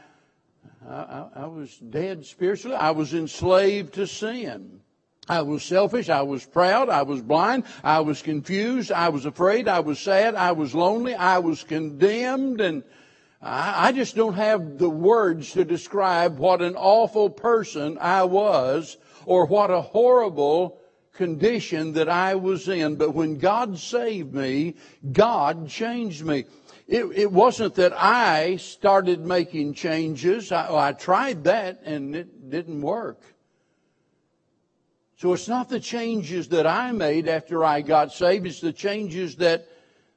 I, 0.87 1.25
I 1.37 1.45
was 1.47 1.75
dead 1.77 2.23
spiritually. 2.23 2.77
I 2.77 2.91
was 2.91 3.15
enslaved 3.15 3.95
to 3.95 4.05
sin. 4.05 4.81
I 5.29 5.41
was 5.41 5.63
selfish. 5.63 6.09
I 6.09 6.21
was 6.21 6.45
proud. 6.45 6.89
I 6.89 7.03
was 7.03 7.21
blind. 7.21 7.65
I 7.83 7.99
was 7.99 8.21
confused. 8.21 8.91
I 8.91 9.09
was 9.09 9.25
afraid. 9.25 9.67
I 9.67 9.81
was 9.81 9.99
sad. 9.99 10.35
I 10.35 10.53
was 10.53 10.73
lonely. 10.73 11.15
I 11.15 11.39
was 11.39 11.63
condemned. 11.63 12.61
And 12.61 12.83
I, 13.41 13.87
I 13.87 13.91
just 13.91 14.15
don't 14.15 14.35
have 14.35 14.77
the 14.77 14.89
words 14.89 15.51
to 15.53 15.65
describe 15.65 16.37
what 16.37 16.61
an 16.61 16.75
awful 16.75 17.29
person 17.29 17.97
I 17.99 18.23
was 18.23 18.97
or 19.25 19.45
what 19.45 19.69
a 19.69 19.81
horrible 19.81 20.79
condition 21.13 21.93
that 21.93 22.07
I 22.07 22.35
was 22.35 22.69
in. 22.69 22.95
But 22.95 23.13
when 23.13 23.37
God 23.37 23.77
saved 23.77 24.33
me, 24.33 24.75
God 25.11 25.67
changed 25.67 26.23
me. 26.23 26.45
It, 26.87 27.03
it 27.13 27.31
wasn't 27.31 27.75
that 27.75 27.91
I 27.91 28.55
started 28.57 29.25
making 29.25 29.73
changes. 29.73 30.53
I, 30.53 30.89
I 30.89 30.91
tried 30.93 31.43
that 31.43 31.81
and 31.83 32.15
it 32.15 32.49
didn't 32.49 32.81
work. 32.81 33.21
So 35.17 35.33
it's 35.33 35.47
not 35.47 35.67
the 35.67 35.79
changes 35.79 36.49
that 36.49 36.67
I 36.67 36.91
made 36.91 37.27
after 37.27 37.63
I 37.63 37.81
got 37.81 38.13
saved. 38.13 38.45
It's 38.45 38.61
the 38.61 38.71
changes 38.71 39.37
that, 39.37 39.67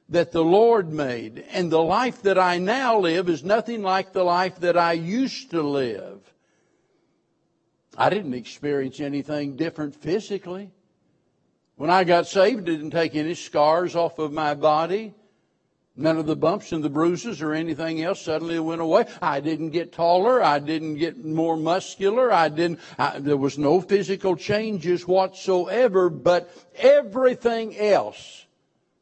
that 0.09 0.31
the 0.31 0.43
Lord 0.43 0.93
made. 0.93 1.43
And 1.51 1.71
the 1.71 1.81
life 1.81 2.21
that 2.21 2.37
I 2.37 2.59
now 2.59 2.99
live 2.99 3.27
is 3.27 3.43
nothing 3.43 3.81
like 3.81 4.13
the 4.13 4.23
life 4.23 4.59
that 4.59 4.77
I 4.77 4.93
used 4.93 5.51
to 5.51 5.63
live. 5.63 6.19
I 7.97 8.11
didn't 8.11 8.35
experience 8.35 8.99
anything 8.99 9.55
different 9.55 9.95
physically. 9.95 10.69
When 11.77 11.89
I 11.89 12.03
got 12.03 12.27
saved, 12.27 12.61
I 12.61 12.73
didn't 12.73 12.91
take 12.91 13.15
any 13.15 13.33
scars 13.33 13.95
off 13.95 14.19
of 14.19 14.31
my 14.31 14.53
body. 14.53 15.15
None 15.95 16.17
of 16.17 16.25
the 16.25 16.37
bumps 16.37 16.71
and 16.71 16.83
the 16.83 16.89
bruises 16.89 17.41
or 17.41 17.53
anything 17.53 18.01
else 18.01 18.21
suddenly 18.21 18.59
went 18.59 18.81
away. 18.81 19.05
I 19.21 19.41
didn't 19.41 19.71
get 19.71 19.91
taller. 19.91 20.41
I 20.41 20.59
didn't 20.59 20.95
get 20.95 21.23
more 21.23 21.57
muscular. 21.57 22.31
I 22.31 22.47
didn't, 22.47 22.79
I, 22.97 23.19
there 23.19 23.37
was 23.37 23.57
no 23.57 23.81
physical 23.81 24.37
changes 24.37 25.05
whatsoever, 25.05 26.09
but 26.09 26.49
everything 26.75 27.77
else 27.77 28.45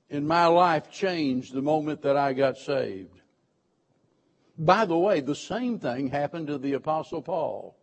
in 0.10 0.26
my 0.26 0.48
life 0.48 0.92
changed 0.92 1.54
the 1.54 1.62
moment 1.62 2.02
that 2.02 2.18
I 2.18 2.34
got 2.34 2.58
saved. 2.58 3.22
By 4.58 4.86
the 4.86 4.98
way, 4.98 5.22
the 5.22 5.36
same 5.36 5.80
thing 5.80 6.10
happened 6.10 6.48
to 6.48 6.58
the 6.58 6.74
apostle 6.74 7.22
Paul. 7.22 7.78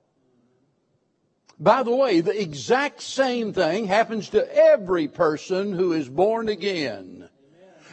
By 1.58 1.84
the 1.84 1.94
way, 1.94 2.20
the 2.20 2.38
exact 2.38 3.00
same 3.00 3.54
thing 3.54 3.86
happens 3.86 4.28
to 4.30 4.54
every 4.54 5.08
person 5.08 5.72
who 5.72 5.92
is 5.92 6.08
born 6.08 6.48
again. 6.50 7.15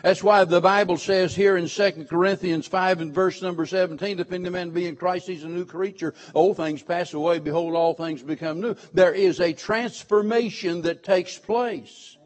That's 0.04 0.22
why 0.22 0.44
the 0.44 0.60
Bible 0.60 0.98
says 0.98 1.34
here 1.34 1.56
in 1.56 1.70
2 1.70 2.08
Corinthians 2.10 2.68
5 2.68 3.00
and 3.00 3.14
verse 3.14 3.42
number 3.42 3.66
17, 3.66 4.20
if 4.20 4.34
any 4.34 4.50
man 4.50 4.72
be 4.72 4.86
in 4.86 4.98
Christ, 4.98 5.28
he's 5.28 5.46
a 5.46 5.48
new 5.48 5.64
creature. 5.64 6.14
Old 6.36 6.58
things 6.58 6.84
pass 6.84 7.14
away. 7.14 7.40
Behold, 7.40 7.74
all 7.74 7.94
things 7.94 8.22
become 8.22 8.60
new. 8.60 8.76
There 8.94 9.14
is 9.14 9.40
a 9.40 9.54
transformation 9.54 10.82
that 10.82 11.06
takes 11.06 11.38
place. 11.38 12.18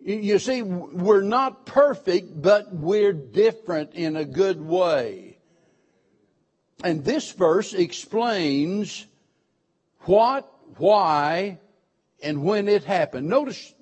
You 0.00 0.38
see, 0.38 0.62
we're 0.62 1.20
not 1.20 1.66
perfect, 1.66 2.40
but 2.40 2.74
we're 2.74 3.12
different 3.12 3.92
in 3.92 4.16
a 4.16 4.24
good 4.24 4.58
way. 4.58 5.36
And 6.82 7.04
this 7.04 7.30
verse 7.30 7.74
explains 7.74 9.06
what, 10.00 10.50
why, 10.78 11.60
and 12.22 12.42
when 12.42 12.68
it 12.68 12.84
happened. 12.84 13.28
Notice 13.28 13.74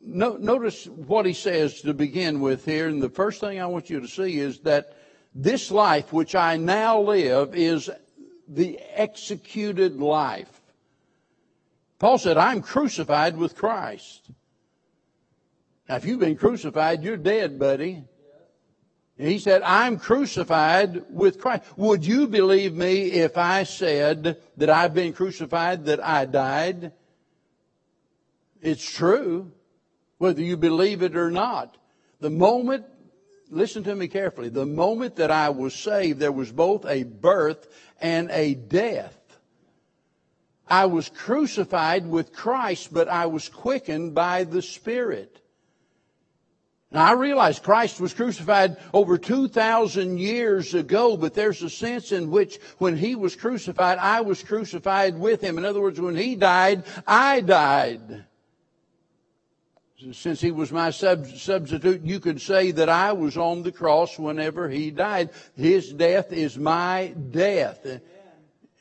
no, 0.00 0.36
notice 0.36 0.86
what 0.86 1.26
he 1.26 1.32
says 1.32 1.82
to 1.82 1.92
begin 1.92 2.40
with 2.40 2.64
here. 2.64 2.88
And 2.88 3.02
the 3.02 3.10
first 3.10 3.40
thing 3.40 3.60
I 3.60 3.66
want 3.66 3.90
you 3.90 4.00
to 4.00 4.08
see 4.08 4.38
is 4.38 4.60
that 4.60 4.96
this 5.34 5.70
life 5.70 6.12
which 6.12 6.34
I 6.34 6.56
now 6.56 7.00
live 7.00 7.54
is 7.54 7.90
the 8.48 8.80
executed 8.94 10.00
life. 10.00 10.60
Paul 11.98 12.18
said, 12.18 12.38
I'm 12.38 12.62
crucified 12.62 13.36
with 13.36 13.54
Christ. 13.54 14.30
Now, 15.88 15.96
if 15.96 16.04
you've 16.04 16.20
been 16.20 16.36
crucified, 16.36 17.02
you're 17.02 17.16
dead, 17.16 17.58
buddy. 17.58 18.04
He 19.18 19.38
said, 19.38 19.60
I'm 19.62 19.98
crucified 19.98 21.04
with 21.10 21.38
Christ. 21.38 21.64
Would 21.76 22.06
you 22.06 22.26
believe 22.26 22.74
me 22.74 23.10
if 23.12 23.36
I 23.36 23.64
said 23.64 24.38
that 24.56 24.70
I've 24.70 24.94
been 24.94 25.12
crucified, 25.12 25.84
that 25.84 26.02
I 26.02 26.24
died? 26.24 26.92
It's 28.62 28.82
true 28.82 29.52
whether 30.20 30.42
you 30.42 30.54
believe 30.54 31.02
it 31.02 31.16
or 31.16 31.30
not. 31.30 31.78
The 32.20 32.28
moment, 32.28 32.84
listen 33.48 33.82
to 33.84 33.94
me 33.96 34.06
carefully, 34.06 34.50
the 34.50 34.66
moment 34.66 35.16
that 35.16 35.30
I 35.30 35.48
was 35.48 35.74
saved, 35.74 36.20
there 36.20 36.30
was 36.30 36.52
both 36.52 36.84
a 36.84 37.04
birth 37.04 37.66
and 38.02 38.30
a 38.30 38.52
death. 38.54 39.16
I 40.68 40.84
was 40.84 41.08
crucified 41.08 42.06
with 42.06 42.34
Christ, 42.34 42.92
but 42.92 43.08
I 43.08 43.26
was 43.26 43.48
quickened 43.48 44.14
by 44.14 44.44
the 44.44 44.60
Spirit. 44.60 45.40
Now 46.92 47.06
I 47.06 47.12
realize 47.12 47.58
Christ 47.58 47.98
was 47.98 48.12
crucified 48.12 48.76
over 48.92 49.16
2,000 49.16 50.18
years 50.18 50.74
ago, 50.74 51.16
but 51.16 51.32
there's 51.32 51.62
a 51.62 51.70
sense 51.70 52.12
in 52.12 52.30
which 52.30 52.58
when 52.76 52.94
He 52.94 53.14
was 53.14 53.36
crucified, 53.36 53.96
I 53.96 54.20
was 54.20 54.42
crucified 54.42 55.18
with 55.18 55.40
Him. 55.40 55.56
In 55.56 55.64
other 55.64 55.80
words, 55.80 55.98
when 55.98 56.14
He 56.14 56.36
died, 56.36 56.84
I 57.06 57.40
died 57.40 58.26
since 60.12 60.40
he 60.40 60.50
was 60.50 60.72
my 60.72 60.90
sub- 60.90 61.26
substitute, 61.26 62.02
you 62.02 62.20
could 62.20 62.40
say 62.40 62.70
that 62.72 62.88
I 62.88 63.12
was 63.12 63.36
on 63.36 63.62
the 63.62 63.72
cross 63.72 64.18
whenever 64.18 64.68
he 64.68 64.90
died. 64.90 65.30
His 65.56 65.92
death 65.92 66.32
is 66.32 66.58
my 66.58 67.14
death. 67.30 67.86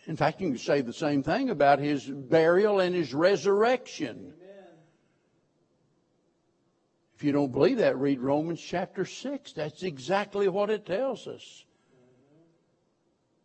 In 0.06 0.16
fact, 0.16 0.42
you 0.42 0.50
can 0.50 0.58
say 0.58 0.82
the 0.82 0.94
same 0.94 1.22
thing 1.22 1.50
about 1.50 1.80
his 1.80 2.06
burial 2.06 2.80
and 2.80 2.96
his 2.96 3.14
resurrection. 3.14 4.34
If 7.16 7.24
you 7.24 7.34
don't 7.34 7.52
believe 7.52 7.78
that, 7.78 7.98
read 7.98 8.22
Romans 8.22 8.62
chapter 8.62 9.04
6. 9.04 9.52
That's 9.54 9.84
exactly 9.84 10.48
what 10.48 10.70
it 10.70 10.86
tells 10.86 11.28
us. 11.28 11.66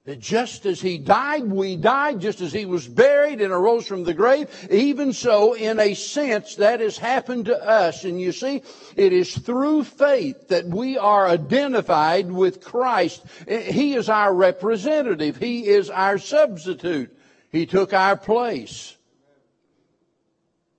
That 0.05 0.21
just 0.21 0.67
as 0.67 0.83
he 0.83 0.99
died, 0.99 1.45
we 1.45 1.77
died. 1.77 2.21
Just 2.21 2.43
as 2.43 2.53
he 2.53 2.67
was 2.67 2.87
buried 2.87 3.41
and 3.41 3.51
arose 3.51 3.87
from 3.87 4.05
the 4.05 4.13
grave, 4.13 4.51
even 4.71 5.15
so, 5.15 5.55
in 5.55 5.81
a 5.81 5.95
sense, 5.95 6.57
that 6.57 6.81
has 6.81 6.99
happened 6.99 7.47
to 7.47 7.57
us. 7.57 8.05
And 8.05 8.21
you 8.21 8.31
see, 8.33 8.63
it 8.97 9.15
is 9.15 9.35
through 9.35 9.85
faith 9.85 10.49
that 10.49 10.67
we 10.67 10.99
are 10.99 11.27
identified 11.27 12.31
with 12.31 12.63
Christ. 12.63 13.25
He 13.49 13.95
is 13.95 14.11
our 14.11 14.35
representative. 14.35 15.39
He 15.39 15.67
is 15.67 15.89
our 15.89 16.19
substitute. 16.19 17.17
He 17.51 17.65
took 17.65 17.95
our 17.95 18.17
place. 18.17 18.95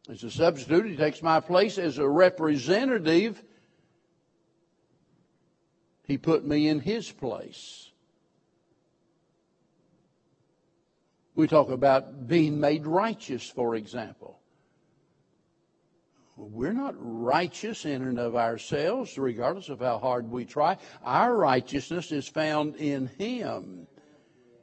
As 0.07 0.23
a 0.23 0.29
substitute, 0.29 0.85
he 0.85 0.97
takes 0.97 1.23
my 1.23 1.39
place. 1.39 1.79
As 1.79 1.97
a 1.97 2.07
representative, 2.07 3.41
he 6.03 6.19
put 6.19 6.45
me 6.45 6.67
in 6.67 6.79
his 6.79 7.11
place. 7.11 7.89
We 11.35 11.47
talk 11.47 11.69
about 11.69 12.27
being 12.27 12.59
made 12.59 12.87
righteous, 12.87 13.49
for 13.49 13.75
example. 13.75 14.39
We're 16.37 16.73
not 16.73 16.95
righteous 16.97 17.85
in 17.85 18.01
and 18.01 18.19
of 18.19 18.35
ourselves, 18.35 19.17
regardless 19.17 19.69
of 19.69 19.79
how 19.79 19.99
hard 19.99 20.29
we 20.29 20.45
try. 20.45 20.77
Our 21.03 21.35
righteousness 21.35 22.11
is 22.11 22.27
found 22.27 22.75
in 22.75 23.07
Him. 23.07 23.87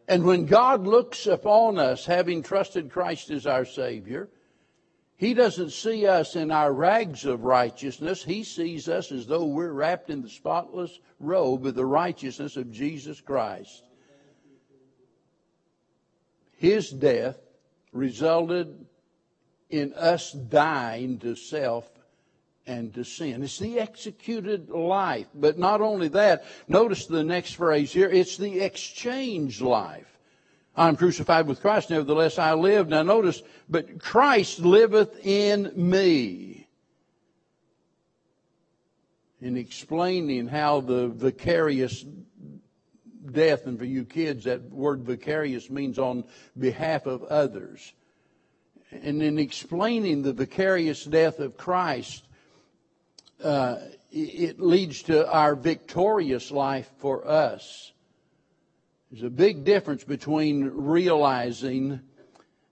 And 0.09 0.25
when 0.25 0.45
God 0.45 0.87
looks 0.87 1.27
upon 1.27 1.79
us, 1.79 2.05
having 2.05 2.43
trusted 2.43 2.91
Christ 2.91 3.31
as 3.31 3.47
our 3.47 3.65
Savior, 3.65 4.29
He 5.17 5.33
doesn't 5.33 5.71
see 5.71 6.07
us 6.07 6.37
in 6.37 6.51
our 6.51 6.73
rags 6.73 7.25
of 7.25 7.45
righteousness. 7.45 8.23
He 8.23 8.45
sees 8.45 8.89
us 8.89 9.11
as 9.11 9.27
though 9.27 9.47
we're 9.47 9.73
wrapped 9.73 10.11
in 10.11 10.21
the 10.21 10.29
spotless 10.29 10.99
robe 11.21 11.65
of 11.65 11.75
the 11.75 11.87
righteousness 11.87 12.57
of 12.59 12.71
Jesus 12.71 13.21
Christ. 13.21 13.85
His 16.63 16.91
death 16.91 17.41
resulted 17.91 18.87
in 19.69 19.93
us 19.95 20.31
dying 20.31 21.19
to 21.19 21.35
self 21.35 21.91
and 22.69 22.95
to 22.95 23.03
sin. 23.03 23.43
It's 23.43 23.59
the 23.59 23.81
executed 23.81 24.71
life. 24.71 25.27
But 25.35 25.59
not 25.59 25.81
only 25.81 26.07
that, 26.11 26.45
notice 26.69 27.07
the 27.07 27.25
next 27.25 27.55
phrase 27.55 27.93
here 27.93 28.09
it's 28.09 28.37
the 28.37 28.61
exchange 28.61 29.61
life. 29.61 30.07
I'm 30.77 30.95
crucified 30.95 31.49
with 31.49 31.61
Christ, 31.61 31.91
nevertheless 31.91 32.39
I 32.39 32.55
live. 32.55 32.89
Now 32.89 33.03
notice, 33.03 33.43
but 33.69 33.99
Christ 34.01 34.61
liveth 34.61 35.19
in 35.27 35.73
me. 35.75 36.69
In 39.41 39.57
explaining 39.57 40.47
how 40.47 40.81
the 40.81 41.09
vicarious 41.09 42.05
death, 43.33 43.67
and 43.67 43.79
for 43.79 43.85
you 43.85 44.05
kids, 44.05 44.45
that 44.45 44.71
word 44.71 45.03
vicarious 45.03 45.71
means 45.71 45.99
on 45.99 46.25
behalf 46.59 47.07
of 47.07 47.23
others. 47.25 47.93
And 48.91 49.23
in 49.23 49.39
explaining 49.39 50.23
the 50.23 50.33
vicarious 50.33 51.05
death 51.05 51.39
of 51.39 51.57
Christ, 51.57 52.25
uh, 53.43 53.77
it 54.11 54.61
leads 54.61 55.03
to 55.05 55.31
our 55.31 55.55
victorious 55.55 56.51
life 56.51 56.91
for 56.99 57.27
us. 57.27 57.93
There's 59.11 59.25
a 59.25 59.31
big 59.31 59.65
difference 59.65 60.05
between 60.05 60.65
realizing 60.65 62.01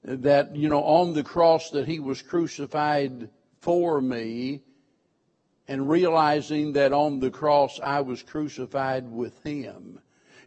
that, 0.04 0.56
you 0.56 0.68
know, 0.68 0.82
on 0.82 1.12
the 1.12 1.22
cross 1.22 1.70
that 1.70 1.86
he 1.86 2.00
was 2.00 2.22
crucified 2.22 3.28
for 3.60 4.00
me 4.00 4.62
and 5.68 5.88
realizing 5.88 6.72
that 6.72 6.92
on 6.92 7.20
the 7.20 7.30
cross 7.30 7.78
I 7.82 8.00
was 8.00 8.22
crucified 8.22 9.10
with 9.10 9.42
him. 9.44 10.00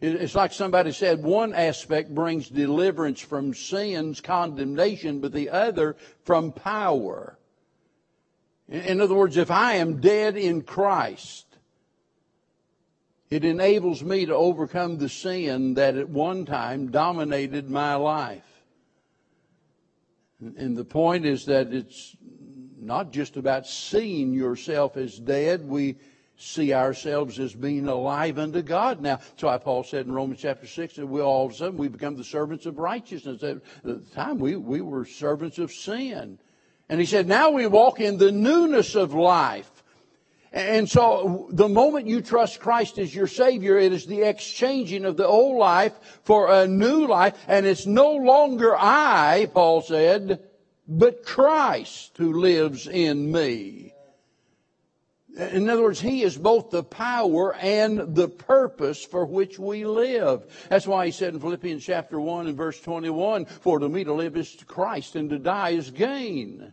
It's 0.04 0.34
like 0.34 0.52
somebody 0.52 0.92
said, 0.92 1.22
one 1.22 1.54
aspect 1.54 2.14
brings 2.14 2.48
deliverance 2.48 3.20
from 3.20 3.54
sin's 3.54 4.20
condemnation, 4.20 5.20
but 5.20 5.32
the 5.32 5.48
other 5.48 5.96
from 6.24 6.52
power. 6.52 7.38
In 8.68 9.00
other 9.00 9.14
words, 9.14 9.36
if 9.38 9.50
I 9.50 9.74
am 9.74 10.00
dead 10.00 10.36
in 10.36 10.62
Christ, 10.62 11.46
it 13.30 13.44
enables 13.44 14.02
me 14.02 14.26
to 14.26 14.34
overcome 14.34 14.98
the 14.98 15.08
sin 15.08 15.74
that 15.74 15.96
at 15.96 16.08
one 16.10 16.44
time 16.44 16.90
dominated 16.90 17.70
my 17.70 17.94
life. 17.94 18.42
And 20.40 20.76
the 20.76 20.84
point 20.84 21.24
is 21.24 21.46
that 21.46 21.72
it's 21.72 22.14
not 22.78 23.10
just 23.10 23.36
about 23.36 23.66
seeing 23.66 24.34
yourself 24.34 24.98
as 24.98 25.18
dead. 25.18 25.66
We 25.66 25.96
see 26.36 26.72
ourselves 26.72 27.38
as 27.38 27.54
being 27.54 27.86
alive 27.88 28.38
unto 28.38 28.62
God 28.62 29.00
now. 29.00 29.16
That's 29.16 29.42
why 29.42 29.58
Paul 29.58 29.84
said 29.84 30.06
in 30.06 30.12
Romans 30.12 30.40
chapter 30.40 30.66
6 30.66 30.96
that 30.96 31.06
we 31.06 31.20
all 31.20 31.46
of 31.46 31.52
a 31.52 31.54
sudden 31.54 31.78
we 31.78 31.88
become 31.88 32.16
the 32.16 32.24
servants 32.24 32.66
of 32.66 32.78
righteousness. 32.78 33.42
At 33.42 33.60
the 33.82 33.98
time 34.14 34.38
we, 34.38 34.56
we 34.56 34.80
were 34.80 35.04
servants 35.04 35.58
of 35.58 35.72
sin. 35.72 36.38
And 36.88 37.00
he 37.00 37.06
said, 37.06 37.26
now 37.26 37.50
we 37.50 37.66
walk 37.66 38.00
in 38.00 38.18
the 38.18 38.32
newness 38.32 38.94
of 38.94 39.14
life. 39.14 39.70
And 40.52 40.88
so 40.88 41.48
the 41.50 41.68
moment 41.68 42.06
you 42.06 42.20
trust 42.20 42.60
Christ 42.60 42.98
as 42.98 43.12
your 43.12 43.26
Savior, 43.26 43.76
it 43.76 43.92
is 43.92 44.06
the 44.06 44.22
exchanging 44.22 45.04
of 45.04 45.16
the 45.16 45.26
old 45.26 45.56
life 45.56 45.94
for 46.22 46.52
a 46.52 46.68
new 46.68 47.06
life. 47.06 47.34
And 47.48 47.66
it's 47.66 47.86
no 47.86 48.12
longer 48.12 48.76
I, 48.76 49.48
Paul 49.52 49.82
said, 49.82 50.40
but 50.86 51.24
Christ 51.24 52.16
who 52.18 52.34
lives 52.34 52.86
in 52.86 53.32
me. 53.32 53.93
In 55.36 55.68
other 55.68 55.82
words, 55.82 56.00
He 56.00 56.22
is 56.22 56.36
both 56.36 56.70
the 56.70 56.84
power 56.84 57.54
and 57.56 58.14
the 58.14 58.28
purpose 58.28 59.04
for 59.04 59.26
which 59.26 59.58
we 59.58 59.84
live. 59.84 60.66
That's 60.68 60.86
why 60.86 61.06
He 61.06 61.12
said 61.12 61.34
in 61.34 61.40
Philippians 61.40 61.84
chapter 61.84 62.20
1 62.20 62.46
and 62.46 62.56
verse 62.56 62.80
21, 62.80 63.46
For 63.46 63.80
to 63.80 63.88
me 63.88 64.04
to 64.04 64.12
live 64.12 64.36
is 64.36 64.56
Christ 64.66 65.16
and 65.16 65.30
to 65.30 65.38
die 65.38 65.70
is 65.70 65.90
gain. 65.90 66.72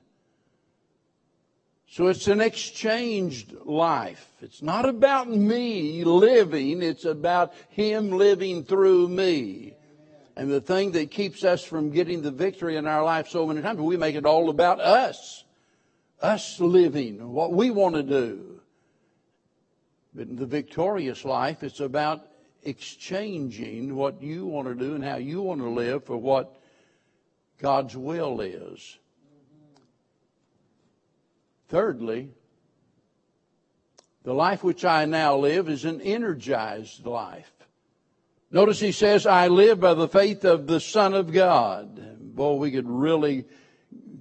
So 1.88 2.08
it's 2.08 2.28
an 2.28 2.40
exchanged 2.40 3.54
life. 3.66 4.32
It's 4.42 4.62
not 4.62 4.88
about 4.88 5.30
me 5.30 6.06
living, 6.06 6.82
it's 6.82 7.04
about 7.04 7.54
Him 7.70 8.12
living 8.12 8.64
through 8.64 9.10
me. 9.10 9.74
And 10.38 10.50
the 10.50 10.62
thing 10.62 10.92
that 10.92 11.12
keeps 11.12 11.44
us 11.44 11.64
from 11.64 11.92
getting 11.92 12.22
the 12.22 12.32
victory 12.32 12.78
in 12.78 12.88
our 12.88 13.04
life 13.04 13.28
so 13.28 13.46
many 13.46 13.62
times, 13.62 13.82
we 13.82 13.98
make 13.98 14.16
it 14.16 14.26
all 14.26 14.50
about 14.50 14.80
us. 14.80 15.44
Us 16.22 16.60
living, 16.60 17.32
what 17.32 17.52
we 17.52 17.72
want 17.72 17.96
to 17.96 18.04
do. 18.04 18.62
But 20.14 20.28
in 20.28 20.36
the 20.36 20.46
victorious 20.46 21.26
life, 21.26 21.64
it's 21.64 21.80
about 21.80 22.28
exchanging 22.64 23.96
what 23.96 24.22
you 24.22 24.46
want 24.46 24.68
to 24.68 24.76
do 24.76 24.94
and 24.94 25.04
how 25.04 25.16
you 25.16 25.42
want 25.42 25.62
to 25.62 25.70
live 25.70 26.04
for 26.04 26.18
what 26.18 26.56
God's 27.60 27.96
will 27.96 28.42
is. 28.42 28.98
Thirdly, 31.70 32.30
the 34.24 34.34
life 34.34 34.64
which 34.64 34.86
I 34.86 35.06
now 35.06 35.38
live 35.38 35.70
is 35.70 35.86
an 35.86 36.02
energized 36.02 37.06
life. 37.06 37.52
Notice 38.52 38.80
he 38.80 38.92
says, 38.92 39.26
I 39.26 39.48
live 39.48 39.80
by 39.80 39.94
the 39.94 40.10
faith 40.10 40.44
of 40.44 40.68
the 40.68 40.82
Son 40.82 41.14
of 41.14 41.32
God. 41.32 42.20
Boy, 42.36 42.56
we 42.56 42.72
could 42.72 42.90
really 42.90 43.46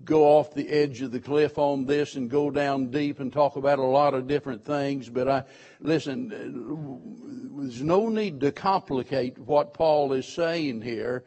go 0.05 0.25
off 0.25 0.55
the 0.55 0.69
edge 0.69 1.03
of 1.03 1.13
the 1.13 1.21
cliff 1.21 1.59
on 1.59 1.85
this 1.85 2.17
and 2.17 2.31
go 2.31 2.51
down 2.51 2.91
deep 2.91 3.21
and 3.21 3.33
talk 3.33 3.57
about 3.57 3.79
a 3.79 3.83
lot 3.83 4.15
of 4.15 4.27
different 4.27 4.65
things. 4.65 5.09
But 5.09 5.29
I 5.29 5.45
listen. 5.81 7.49
There's 7.61 7.83
no 7.83 8.09
need 8.09 8.41
to 8.41 8.53
complicate 8.53 9.39
what 9.39 9.75
Paul 9.75 10.15
is 10.15 10.27
saying 10.27 10.81
here. 10.81 11.25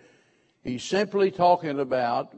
He's 0.63 0.83
simply 0.83 1.29
talking 1.29 1.79
about 1.79 2.33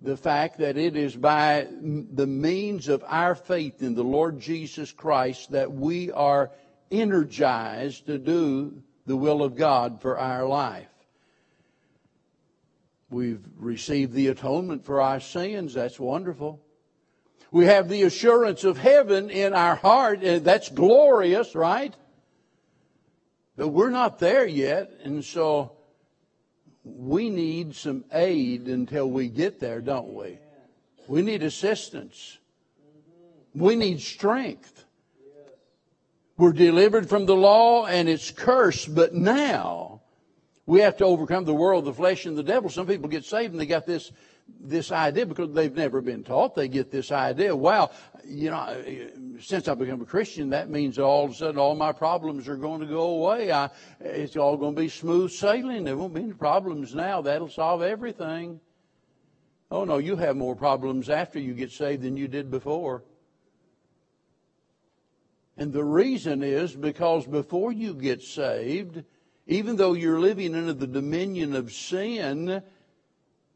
the 0.00 0.16
fact 0.16 0.58
that 0.58 0.76
it 0.76 0.96
is 0.96 1.16
by 1.16 1.66
the 1.70 2.26
means 2.26 2.88
of 2.88 3.04
our 3.06 3.34
faith 3.34 3.82
in 3.82 3.94
the 3.94 4.04
Lord 4.04 4.40
Jesus 4.40 4.92
Christ 4.92 5.50
that 5.52 5.72
we 5.72 6.12
are 6.12 6.50
energized 6.90 8.06
to 8.06 8.18
do 8.18 8.82
the 9.06 9.16
will 9.16 9.42
of 9.42 9.56
God 9.56 10.00
for 10.00 10.18
our 10.18 10.46
life. 10.46 10.88
We've 13.10 13.44
received 13.56 14.12
the 14.12 14.28
atonement 14.28 14.84
for 14.84 15.00
our 15.00 15.20
sins. 15.20 15.74
That's 15.74 16.00
wonderful. 16.00 16.60
We 17.50 17.66
have 17.66 17.88
the 17.88 18.02
assurance 18.02 18.64
of 18.64 18.78
heaven 18.78 19.30
in 19.30 19.54
our 19.54 19.76
heart, 19.76 20.22
and 20.24 20.44
that's 20.44 20.68
glorious, 20.68 21.54
right? 21.54 21.94
But 23.56 23.68
we're 23.68 23.90
not 23.90 24.18
there 24.18 24.46
yet, 24.46 24.90
and 25.04 25.24
so 25.24 25.76
we 26.82 27.30
need 27.30 27.76
some 27.76 28.04
aid 28.12 28.66
until 28.66 29.08
we 29.08 29.28
get 29.28 29.60
there, 29.60 29.80
don't 29.80 30.12
we? 30.14 30.38
We 31.06 31.22
need 31.22 31.42
assistance. 31.42 32.38
We 33.54 33.76
need 33.76 34.00
strength. 34.00 34.84
We're 36.36 36.52
delivered 36.52 37.08
from 37.08 37.26
the 37.26 37.36
law 37.36 37.86
and 37.86 38.08
its 38.08 38.32
curse, 38.32 38.84
but 38.84 39.14
now 39.14 39.93
we 40.66 40.80
have 40.80 40.96
to 40.98 41.04
overcome 41.04 41.44
the 41.44 41.54
world, 41.54 41.84
the 41.84 41.92
flesh, 41.92 42.24
and 42.26 42.36
the 42.36 42.42
devil. 42.42 42.70
Some 42.70 42.86
people 42.86 43.08
get 43.08 43.24
saved 43.24 43.52
and 43.52 43.60
they 43.60 43.66
got 43.66 43.84
this, 43.84 44.12
this 44.60 44.90
idea 44.90 45.26
because 45.26 45.52
they've 45.52 45.74
never 45.74 46.00
been 46.00 46.24
taught. 46.24 46.54
They 46.54 46.68
get 46.68 46.90
this 46.90 47.12
idea, 47.12 47.54
wow, 47.54 47.90
you 48.24 48.50
know, 48.50 48.82
since 49.40 49.68
I've 49.68 49.78
become 49.78 50.00
a 50.00 50.06
Christian, 50.06 50.50
that 50.50 50.70
means 50.70 50.98
all 50.98 51.26
of 51.26 51.32
a 51.32 51.34
sudden 51.34 51.58
all 51.58 51.74
my 51.74 51.92
problems 51.92 52.48
are 52.48 52.56
going 52.56 52.80
to 52.80 52.86
go 52.86 53.02
away. 53.02 53.52
I, 53.52 53.68
it's 54.00 54.36
all 54.36 54.56
going 54.56 54.74
to 54.74 54.80
be 54.80 54.88
smooth 54.88 55.30
sailing. 55.30 55.84
There 55.84 55.96
won't 55.96 56.14
be 56.14 56.22
any 56.22 56.32
problems 56.32 56.94
now. 56.94 57.20
That'll 57.20 57.50
solve 57.50 57.82
everything. 57.82 58.60
Oh 59.70 59.84
no, 59.84 59.98
you 59.98 60.16
have 60.16 60.36
more 60.36 60.56
problems 60.56 61.10
after 61.10 61.38
you 61.38 61.52
get 61.52 61.72
saved 61.72 62.02
than 62.02 62.16
you 62.16 62.28
did 62.28 62.50
before. 62.50 63.02
And 65.56 65.72
the 65.72 65.84
reason 65.84 66.42
is 66.42 66.74
because 66.74 67.26
before 67.26 67.72
you 67.72 67.94
get 67.94 68.22
saved, 68.22 69.04
even 69.46 69.76
though 69.76 69.92
you're 69.92 70.20
living 70.20 70.54
under 70.54 70.72
the 70.72 70.86
dominion 70.86 71.54
of 71.54 71.72
sin, 71.72 72.62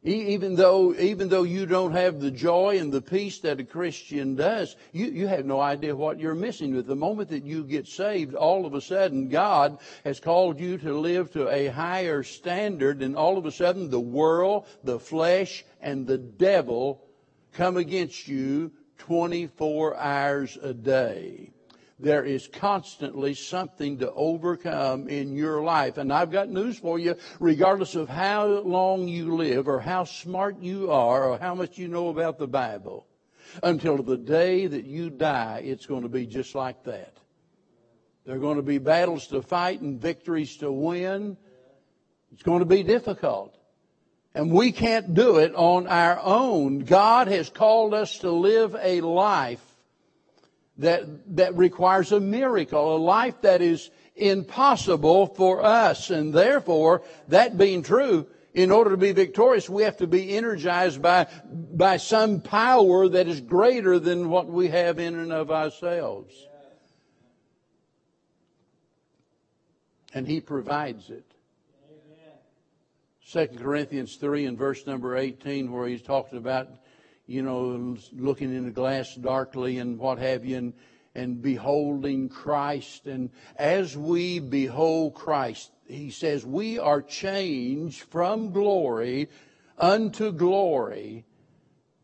even 0.04 0.54
though, 0.54 0.94
even 0.94 1.28
though 1.28 1.42
you 1.42 1.66
don't 1.66 1.92
have 1.92 2.20
the 2.20 2.30
joy 2.30 2.78
and 2.78 2.92
the 2.92 3.02
peace 3.02 3.40
that 3.40 3.58
a 3.58 3.64
Christian 3.64 4.36
does, 4.36 4.76
you, 4.92 5.06
you 5.06 5.26
have 5.26 5.44
no 5.44 5.60
idea 5.60 5.96
what 5.96 6.20
you're 6.20 6.34
missing. 6.34 6.76
At 6.76 6.86
the 6.86 6.94
moment 6.94 7.30
that 7.30 7.44
you 7.44 7.64
get 7.64 7.88
saved, 7.88 8.34
all 8.34 8.64
of 8.64 8.74
a 8.74 8.80
sudden 8.80 9.28
God 9.28 9.78
has 10.04 10.20
called 10.20 10.60
you 10.60 10.78
to 10.78 10.98
live 10.98 11.32
to 11.32 11.48
a 11.48 11.66
higher 11.66 12.22
standard, 12.22 13.02
and 13.02 13.16
all 13.16 13.38
of 13.38 13.46
a 13.46 13.50
sudden 13.50 13.90
the 13.90 14.00
world, 14.00 14.66
the 14.84 15.00
flesh, 15.00 15.64
and 15.80 16.06
the 16.06 16.18
devil 16.18 17.02
come 17.54 17.76
against 17.76 18.28
you 18.28 18.70
24 18.98 19.96
hours 19.96 20.58
a 20.62 20.74
day 20.74 21.50
there 22.00 22.24
is 22.24 22.46
constantly 22.46 23.34
something 23.34 23.98
to 23.98 24.12
overcome 24.12 25.08
in 25.08 25.34
your 25.34 25.62
life. 25.62 25.98
And 25.98 26.12
I've 26.12 26.30
got 26.30 26.48
news 26.48 26.78
for 26.78 26.98
you, 26.98 27.16
regardless 27.40 27.96
of 27.96 28.08
how 28.08 28.46
long 28.46 29.08
you 29.08 29.34
live 29.34 29.66
or 29.66 29.80
how 29.80 30.04
smart 30.04 30.60
you 30.60 30.92
are 30.92 31.24
or 31.24 31.38
how 31.38 31.54
much 31.54 31.76
you 31.76 31.88
know 31.88 32.08
about 32.08 32.38
the 32.38 32.46
Bible, 32.46 33.06
until 33.62 34.02
the 34.02 34.16
day 34.16 34.66
that 34.66 34.84
you 34.84 35.10
die, 35.10 35.62
it's 35.64 35.86
going 35.86 36.02
to 36.02 36.08
be 36.08 36.26
just 36.26 36.54
like 36.54 36.84
that. 36.84 37.14
There 38.24 38.36
are 38.36 38.40
going 38.40 38.58
to 38.58 38.62
be 38.62 38.78
battles 38.78 39.26
to 39.28 39.42
fight 39.42 39.80
and 39.80 40.00
victories 40.00 40.58
to 40.58 40.70
win. 40.70 41.36
It's 42.30 42.42
going 42.42 42.60
to 42.60 42.66
be 42.66 42.82
difficult. 42.82 43.56
And 44.34 44.52
we 44.52 44.70
can't 44.70 45.14
do 45.14 45.38
it 45.38 45.54
on 45.54 45.88
our 45.88 46.20
own. 46.20 46.80
God 46.80 47.26
has 47.28 47.48
called 47.48 47.94
us 47.94 48.18
to 48.18 48.30
live 48.30 48.76
a 48.78 49.00
life 49.00 49.67
that, 50.78 51.36
that 51.36 51.56
requires 51.56 52.12
a 52.12 52.20
miracle, 52.20 52.96
a 52.96 52.98
life 52.98 53.40
that 53.42 53.60
is 53.60 53.90
impossible 54.16 55.26
for 55.26 55.64
us. 55.64 56.10
And 56.10 56.32
therefore, 56.32 57.02
that 57.28 57.58
being 57.58 57.82
true, 57.82 58.26
in 58.54 58.70
order 58.70 58.90
to 58.90 58.96
be 58.96 59.12
victorious, 59.12 59.68
we 59.68 59.82
have 59.82 59.98
to 59.98 60.06
be 60.06 60.36
energized 60.36 61.02
by, 61.02 61.26
by 61.44 61.96
some 61.96 62.40
power 62.40 63.08
that 63.08 63.28
is 63.28 63.40
greater 63.40 63.98
than 63.98 64.30
what 64.30 64.46
we 64.46 64.68
have 64.68 64.98
in 64.98 65.18
and 65.18 65.32
of 65.32 65.50
ourselves. 65.50 66.34
And 70.14 70.26
He 70.26 70.40
provides 70.40 71.10
it. 71.10 71.24
Second 73.28 73.60
Corinthians 73.60 74.16
3 74.16 74.46
and 74.46 74.56
verse 74.56 74.86
number 74.86 75.14
18, 75.14 75.70
where 75.70 75.86
he's 75.86 76.00
talking 76.00 76.38
about 76.38 76.70
you 77.28 77.42
know, 77.42 77.96
looking 78.16 78.54
in 78.56 78.64
the 78.64 78.70
glass 78.70 79.14
darkly 79.14 79.78
and 79.78 79.98
what 79.98 80.18
have 80.18 80.46
you, 80.46 80.56
and, 80.56 80.72
and 81.14 81.42
beholding 81.42 82.30
Christ. 82.30 83.06
And 83.06 83.30
as 83.56 83.96
we 83.96 84.40
behold 84.40 85.14
Christ, 85.14 85.70
he 85.86 86.10
says, 86.10 86.44
we 86.44 86.78
are 86.78 87.02
changed 87.02 88.00
from 88.04 88.50
glory 88.50 89.28
unto 89.76 90.32
glory 90.32 91.26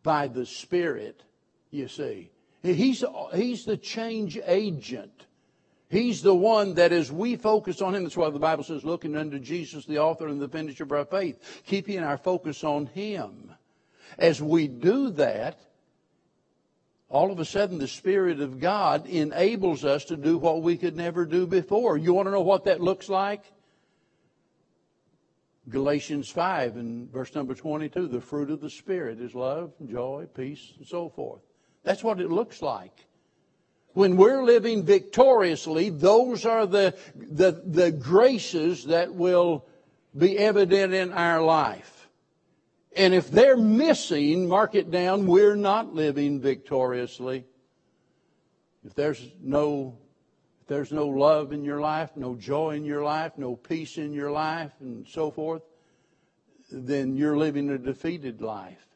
by 0.03 0.29
the 0.29 0.45
Spirit, 0.45 1.23
you 1.71 1.89
see. 1.89 2.31
He's, 2.63 3.03
he's 3.35 3.65
the 3.65 3.79
change 3.79 4.39
agent. 4.47 5.27
He's 5.89 6.23
the 6.23 6.35
one 6.35 6.75
that 6.75 6.93
as 6.93 7.11
we 7.11 7.37
focus 7.37 7.81
on 7.81 7.95
him, 7.95 8.03
that's 8.03 8.17
why 8.17 8.29
the 8.29 8.39
Bible 8.39 8.65
says, 8.65 8.85
looking 8.85 9.17
unto 9.17 9.39
Jesus, 9.39 9.87
the 9.87 9.99
author 9.99 10.29
and 10.29 10.41
the 10.41 10.49
finisher 10.49 10.85
of 10.85 10.93
our 10.93 11.05
faith, 11.07 11.63
keeping 11.67 12.01
our 12.01 12.19
focus 12.19 12.63
on 12.63 12.87
him. 12.87 13.55
As 14.19 14.41
we 14.43 14.69
do 14.69 15.11
that, 15.11 15.59
all 17.09 17.31
of 17.31 17.39
a 17.39 17.45
sudden 17.45 17.79
the 17.79 17.89
Spirit 17.89 18.41
of 18.41 18.61
God 18.61 19.07
enables 19.07 19.85
us 19.85 20.05
to 20.07 20.17
do 20.17 20.39
what 20.39 20.63
we 20.63 20.77
could 20.77 20.97
never 20.97 21.25
do 21.25 21.47
before. 21.47 21.97
You 21.97 22.13
want 22.15 22.27
to 22.27 22.33
know 22.33 22.41
what 22.41 22.65
that 22.65 22.81
looks 22.81 23.09
like? 23.09 23.45
Galatians 25.69 26.29
5 26.29 26.77
and 26.77 27.11
verse 27.11 27.35
number 27.35 27.55
22 27.55 28.09
the 28.09 28.21
fruit 28.21 28.51
of 28.51 28.61
the 28.61 28.69
Spirit 28.69 29.21
is 29.21 29.35
love, 29.35 29.73
joy, 29.87 30.27
peace, 30.35 30.73
and 30.77 30.87
so 30.87 31.09
forth. 31.09 31.41
That's 31.85 32.03
what 32.03 32.21
it 32.21 32.31
looks 32.31 32.61
like. 32.61 33.07
When 33.93 34.17
we're 34.17 34.43
living 34.43 34.85
victoriously, 34.85 35.91
those 35.91 36.45
are 36.45 36.67
the, 36.67 36.97
the, 37.15 37.63
the 37.65 37.93
graces 37.93 38.87
that 38.87 39.15
will 39.15 39.67
be 40.17 40.37
evident 40.37 40.93
in 40.93 41.13
our 41.13 41.41
life. 41.41 41.94
And 42.97 43.13
if 43.13 43.31
they're 43.31 43.57
missing, 43.57 44.49
mark 44.49 44.75
it 44.75 44.91
down, 44.91 45.27
we're 45.27 45.57
not 45.57 45.95
living 45.95 46.41
victoriously. 46.41 47.45
If 48.85 48.95
there's 48.95 49.33
no 49.43 49.99
if 50.61 50.69
there's 50.69 50.93
no 50.93 51.07
love 51.07 51.53
in 51.53 51.63
your 51.63 51.81
life, 51.81 52.11
no 52.17 52.35
joy 52.35 52.77
in 52.77 52.87
your 52.87 53.03
life, 53.03 53.33
no 53.37 53.55
peace 53.55 53.99
in 53.99 54.15
your 54.15 54.31
life, 54.31 54.73
and 54.81 55.07
so 55.07 55.31
forth, 55.31 55.61
then 56.73 57.19
you're 57.19 57.37
living 57.37 57.69
a 57.69 57.77
defeated 57.77 58.41
life. 58.41 58.87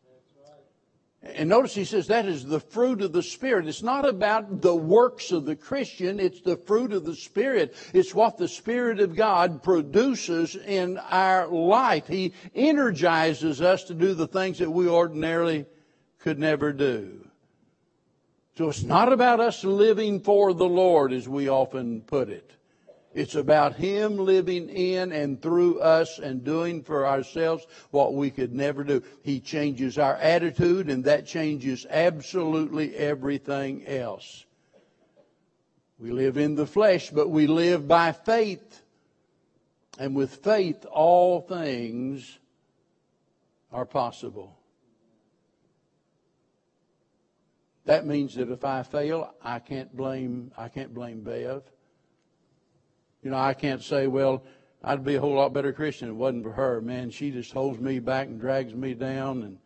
And 1.34 1.48
notice 1.48 1.74
he 1.74 1.84
says 1.84 2.06
that 2.06 2.26
is 2.26 2.44
the 2.44 2.60
fruit 2.60 3.02
of 3.02 3.12
the 3.12 3.22
Spirit. 3.22 3.68
It's 3.68 3.82
not 3.82 4.08
about 4.08 4.62
the 4.62 4.74
works 4.74 5.30
of 5.32 5.44
the 5.44 5.56
Christian, 5.56 6.20
it's 6.20 6.40
the 6.40 6.56
fruit 6.56 6.92
of 6.92 7.04
the 7.04 7.14
Spirit. 7.14 7.74
It's 7.92 8.14
what 8.14 8.38
the 8.38 8.48
Spirit 8.48 9.00
of 9.00 9.14
God 9.14 9.62
produces 9.62 10.56
in 10.56 10.98
our 10.98 11.46
life. 11.48 12.06
He 12.06 12.32
energizes 12.54 13.60
us 13.60 13.84
to 13.84 13.94
do 13.94 14.14
the 14.14 14.28
things 14.28 14.58
that 14.58 14.70
we 14.70 14.88
ordinarily 14.88 15.66
could 16.18 16.38
never 16.38 16.72
do. 16.72 17.28
So 18.56 18.68
it's 18.68 18.82
not 18.82 19.12
about 19.12 19.38
us 19.38 19.62
living 19.62 20.20
for 20.20 20.52
the 20.52 20.68
Lord, 20.68 21.12
as 21.12 21.28
we 21.28 21.48
often 21.48 22.00
put 22.00 22.28
it. 22.28 22.57
It's 23.14 23.34
about 23.34 23.76
Him 23.76 24.18
living 24.18 24.68
in 24.68 25.12
and 25.12 25.40
through 25.40 25.80
us 25.80 26.18
and 26.18 26.44
doing 26.44 26.82
for 26.82 27.06
ourselves 27.06 27.66
what 27.90 28.14
we 28.14 28.30
could 28.30 28.52
never 28.52 28.84
do. 28.84 29.02
He 29.22 29.40
changes 29.40 29.98
our 29.98 30.16
attitude, 30.16 30.90
and 30.90 31.04
that 31.04 31.26
changes 31.26 31.86
absolutely 31.88 32.94
everything 32.94 33.86
else. 33.86 34.44
We 35.98 36.10
live 36.10 36.36
in 36.36 36.54
the 36.54 36.66
flesh, 36.66 37.10
but 37.10 37.28
we 37.28 37.46
live 37.46 37.88
by 37.88 38.12
faith. 38.12 38.82
And 39.98 40.14
with 40.14 40.36
faith, 40.36 40.84
all 40.86 41.40
things 41.40 42.38
are 43.72 43.86
possible. 43.86 44.56
That 47.86 48.06
means 48.06 48.34
that 48.34 48.50
if 48.50 48.64
I 48.64 48.82
fail, 48.82 49.34
I 49.42 49.58
can't 49.60 49.96
blame 49.96 50.52
I 50.58 50.68
can't 50.68 50.92
blame 50.92 51.22
Bev. 51.22 51.62
You 53.28 53.32
know, 53.32 53.40
I 53.40 53.52
can't 53.52 53.82
say, 53.82 54.06
well, 54.06 54.42
I'd 54.82 55.04
be 55.04 55.16
a 55.16 55.20
whole 55.20 55.34
lot 55.34 55.52
better 55.52 55.70
Christian 55.70 56.08
if 56.08 56.12
it 56.12 56.16
wasn't 56.16 56.44
for 56.44 56.52
her. 56.52 56.80
Man, 56.80 57.10
she 57.10 57.30
just 57.30 57.52
holds 57.52 57.78
me 57.78 57.98
back 57.98 58.26
and 58.26 58.40
drags 58.40 58.74
me 58.74 58.94
down. 58.94 59.42
And 59.42 59.58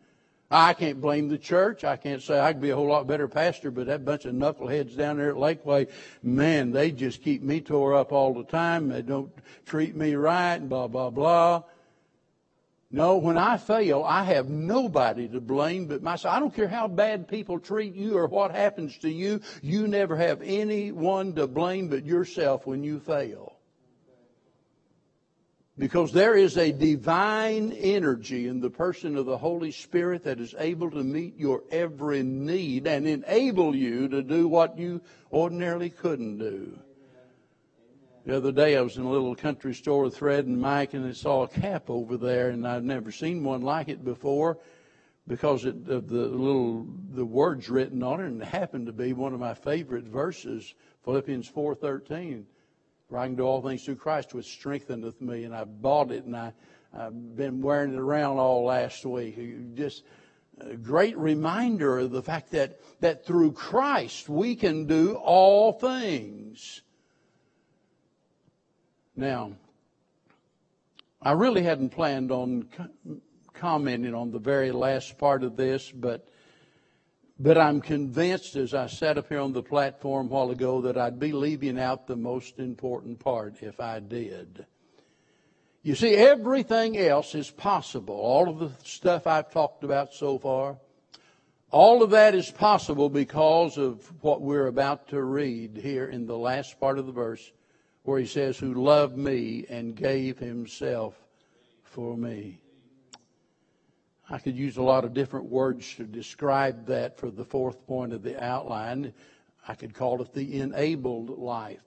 I 0.51 0.73
can't 0.73 0.99
blame 0.99 1.29
the 1.29 1.37
church. 1.37 1.85
I 1.85 1.95
can't 1.95 2.21
say 2.21 2.41
I 2.41 2.51
could 2.51 2.61
be 2.61 2.71
a 2.71 2.75
whole 2.75 2.89
lot 2.89 3.07
better 3.07 3.29
pastor, 3.29 3.71
but 3.71 3.87
that 3.87 4.03
bunch 4.03 4.25
of 4.25 4.35
knuckleheads 4.35 4.97
down 4.97 5.15
there 5.15 5.29
at 5.29 5.37
Lakeway, 5.37 5.89
man, 6.21 6.73
they 6.73 6.91
just 6.91 7.23
keep 7.23 7.41
me 7.41 7.61
tore 7.61 7.95
up 7.95 8.11
all 8.11 8.33
the 8.33 8.43
time. 8.43 8.89
They 8.89 9.01
don't 9.01 9.31
treat 9.65 9.95
me 9.95 10.15
right 10.15 10.55
and 10.55 10.67
blah, 10.67 10.89
blah, 10.89 11.09
blah. 11.09 11.63
No, 12.91 13.15
when 13.15 13.37
I 13.37 13.55
fail, 13.55 14.03
I 14.03 14.25
have 14.25 14.49
nobody 14.49 15.29
to 15.29 15.39
blame 15.39 15.87
but 15.87 16.03
myself. 16.03 16.35
I 16.35 16.41
don't 16.41 16.53
care 16.53 16.67
how 16.67 16.89
bad 16.89 17.29
people 17.29 17.59
treat 17.59 17.95
you 17.95 18.17
or 18.17 18.27
what 18.27 18.51
happens 18.51 18.97
to 18.97 19.09
you. 19.09 19.39
You 19.61 19.87
never 19.87 20.17
have 20.17 20.41
anyone 20.41 21.33
to 21.35 21.47
blame 21.47 21.87
but 21.87 22.05
yourself 22.05 22.67
when 22.67 22.83
you 22.83 22.99
fail. 22.99 23.52
Because 25.77 26.11
there 26.11 26.35
is 26.35 26.55
a 26.55 26.71
divine 26.71 27.71
energy 27.71 28.47
in 28.47 28.59
the 28.59 28.69
person 28.69 29.17
of 29.17 29.25
the 29.25 29.39
Holy 29.39 29.71
Spirit 29.71 30.23
that 30.23 30.39
is 30.39 30.53
able 30.59 30.91
to 30.91 31.03
meet 31.03 31.35
your 31.37 31.63
every 31.71 32.21
need 32.21 32.85
and 32.85 33.07
enable 33.07 33.75
you 33.75 34.07
to 34.09 34.21
do 34.21 34.47
what 34.47 34.77
you 34.77 35.01
ordinarily 35.31 35.89
couldn't 35.89 36.37
do. 36.37 36.77
The 38.25 38.37
other 38.37 38.51
day 38.51 38.77
I 38.77 38.81
was 38.81 38.97
in 38.97 39.03
a 39.03 39.09
little 39.09 39.35
country 39.35 39.73
store 39.73 40.03
with 40.03 40.17
Fred 40.17 40.45
and 40.45 40.61
Mike 40.61 40.93
and 40.93 41.05
I 41.05 41.11
saw 41.11 41.43
a 41.43 41.47
cap 41.47 41.89
over 41.89 42.17
there 42.17 42.51
and 42.51 42.67
I've 42.67 42.83
never 42.83 43.11
seen 43.11 43.43
one 43.43 43.61
like 43.61 43.89
it 43.89 44.05
before 44.05 44.59
because 45.27 45.65
it, 45.65 45.75
of 45.89 46.07
the 46.07 46.27
little 46.27 46.85
the 47.15 47.25
words 47.25 47.69
written 47.69 48.03
on 48.03 48.21
it 48.21 48.27
and 48.27 48.41
it 48.41 48.47
happened 48.47 48.85
to 48.85 48.93
be 48.93 49.11
one 49.11 49.33
of 49.33 49.39
my 49.39 49.55
favorite 49.55 50.05
verses, 50.05 50.75
Philippians 51.03 51.49
4:13. 51.49 52.45
For 53.13 53.19
I 53.19 53.27
can 53.27 53.35
do 53.35 53.43
all 53.43 53.61
things 53.61 53.85
through 53.85 53.97
Christ 53.97 54.33
which 54.33 54.47
strengtheneth 54.47 55.21
me 55.21 55.43
and 55.43 55.53
I 55.53 55.65
bought 55.65 56.09
it 56.09 56.23
and 56.23 56.35
I 56.35 56.51
I've 56.97 57.35
been 57.35 57.61
wearing 57.61 57.93
it 57.93 57.99
around 57.99 58.39
all 58.39 58.63
last 58.63 59.05
week. 59.05 59.75
Just 59.75 60.03
a 60.59 60.75
great 60.75 61.15
reminder 61.15 61.99
of 61.99 62.09
the 62.09 62.23
fact 62.23 62.49
that, 62.53 62.79
that 63.01 63.23
through 63.23 63.51
Christ 63.51 64.29
we 64.29 64.55
can 64.55 64.87
do 64.87 65.13
all 65.13 65.73
things. 65.73 66.81
Now, 69.15 69.51
I 71.21 71.33
really 71.33 71.61
hadn't 71.61 71.89
planned 71.89 72.31
on 72.31 72.67
commenting 73.53 74.15
on 74.15 74.31
the 74.31 74.39
very 74.39 74.71
last 74.71 75.19
part 75.19 75.43
of 75.43 75.55
this, 75.55 75.91
but 75.91 76.27
but 77.39 77.57
I'm 77.57 77.81
convinced 77.81 78.55
as 78.55 78.73
I 78.73 78.87
sat 78.87 79.17
up 79.17 79.29
here 79.29 79.39
on 79.39 79.53
the 79.53 79.63
platform 79.63 80.27
a 80.27 80.29
while 80.29 80.51
ago 80.51 80.81
that 80.81 80.97
I'd 80.97 81.19
be 81.19 81.31
leaving 81.31 81.79
out 81.79 82.07
the 82.07 82.15
most 82.15 82.59
important 82.59 83.19
part 83.19 83.61
if 83.61 83.79
I 83.79 83.99
did. 83.99 84.65
You 85.81 85.95
see, 85.95 86.15
everything 86.15 86.97
else 86.97 87.35
is 87.35 87.49
possible. 87.49 88.15
All 88.15 88.47
of 88.47 88.59
the 88.59 88.71
stuff 88.85 89.27
I've 89.27 89.51
talked 89.51 89.83
about 89.83 90.13
so 90.13 90.37
far, 90.37 90.77
all 91.71 92.03
of 92.03 92.11
that 92.11 92.35
is 92.35 92.49
possible 92.51 93.09
because 93.09 93.77
of 93.77 94.09
what 94.21 94.41
we're 94.41 94.67
about 94.67 95.09
to 95.09 95.21
read 95.21 95.75
here 95.75 96.05
in 96.05 96.25
the 96.25 96.37
last 96.37 96.79
part 96.79 96.99
of 96.99 97.05
the 97.05 97.11
verse 97.11 97.51
where 98.03 98.19
he 98.19 98.27
says, 98.27 98.57
Who 98.57 98.75
loved 98.75 99.17
me 99.17 99.65
and 99.69 99.95
gave 99.95 100.37
himself 100.37 101.15
for 101.83 102.17
me. 102.17 102.59
I 104.29 104.39
could 104.39 104.55
use 104.55 104.77
a 104.77 104.83
lot 104.83 105.03
of 105.03 105.13
different 105.13 105.47
words 105.47 105.95
to 105.95 106.05
describe 106.05 106.87
that 106.87 107.17
for 107.17 107.29
the 107.29 107.43
fourth 107.43 107.85
point 107.85 108.13
of 108.13 108.23
the 108.23 108.41
outline. 108.41 109.13
I 109.67 109.75
could 109.75 109.93
call 109.93 110.21
it 110.21 110.33
the 110.33 110.59
enabled 110.61 111.37
life 111.37 111.81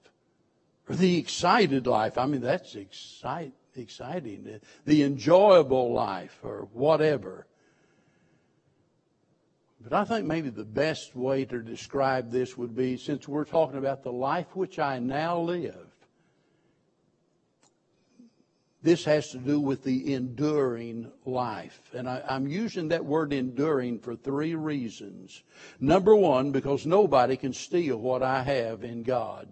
or 0.88 0.96
the 0.96 1.18
excited 1.18 1.87
life. 1.87 2.18
I 2.18 2.27
mean, 2.27 2.40
that's 2.40 2.75
excite, 2.75 3.53
exciting. 3.75 4.61
The 4.85 5.03
enjoyable 5.03 5.92
life 5.92 6.38
or 6.42 6.68
whatever. 6.72 7.46
But 9.81 9.92
I 9.92 10.05
think 10.05 10.27
maybe 10.27 10.51
the 10.51 10.64
best 10.64 11.14
way 11.14 11.44
to 11.44 11.62
describe 11.62 12.31
this 12.31 12.57
would 12.57 12.75
be 12.75 12.96
since 12.96 13.29
we're 13.29 13.44
talking 13.44 13.79
about 13.79 14.03
the 14.03 14.12
life 14.12 14.57
which 14.57 14.79
I 14.79 14.99
now 14.99 15.38
live, 15.38 15.95
this 18.87 19.05
has 19.05 19.31
to 19.31 19.38
do 19.38 19.59
with 19.59 19.83
the 19.83 20.14
enduring 20.14 21.11
life. 21.25 21.81
And 21.92 22.09
I, 22.09 22.22
am 22.29 22.46
using 22.46 22.87
that 22.88 23.05
word 23.05 23.33
enduring 23.33 23.99
for 23.99 24.14
three 24.14 24.55
reasons. 24.55 25.42
Number 25.81 26.14
one, 26.14 26.53
because 26.53 26.87
nobody 26.87 27.37
can 27.37 27.53
steal 27.53 27.96
what 27.96 28.22
I 28.22 28.44
have 28.44 28.85
in 28.85 29.03
God. 29.03 29.49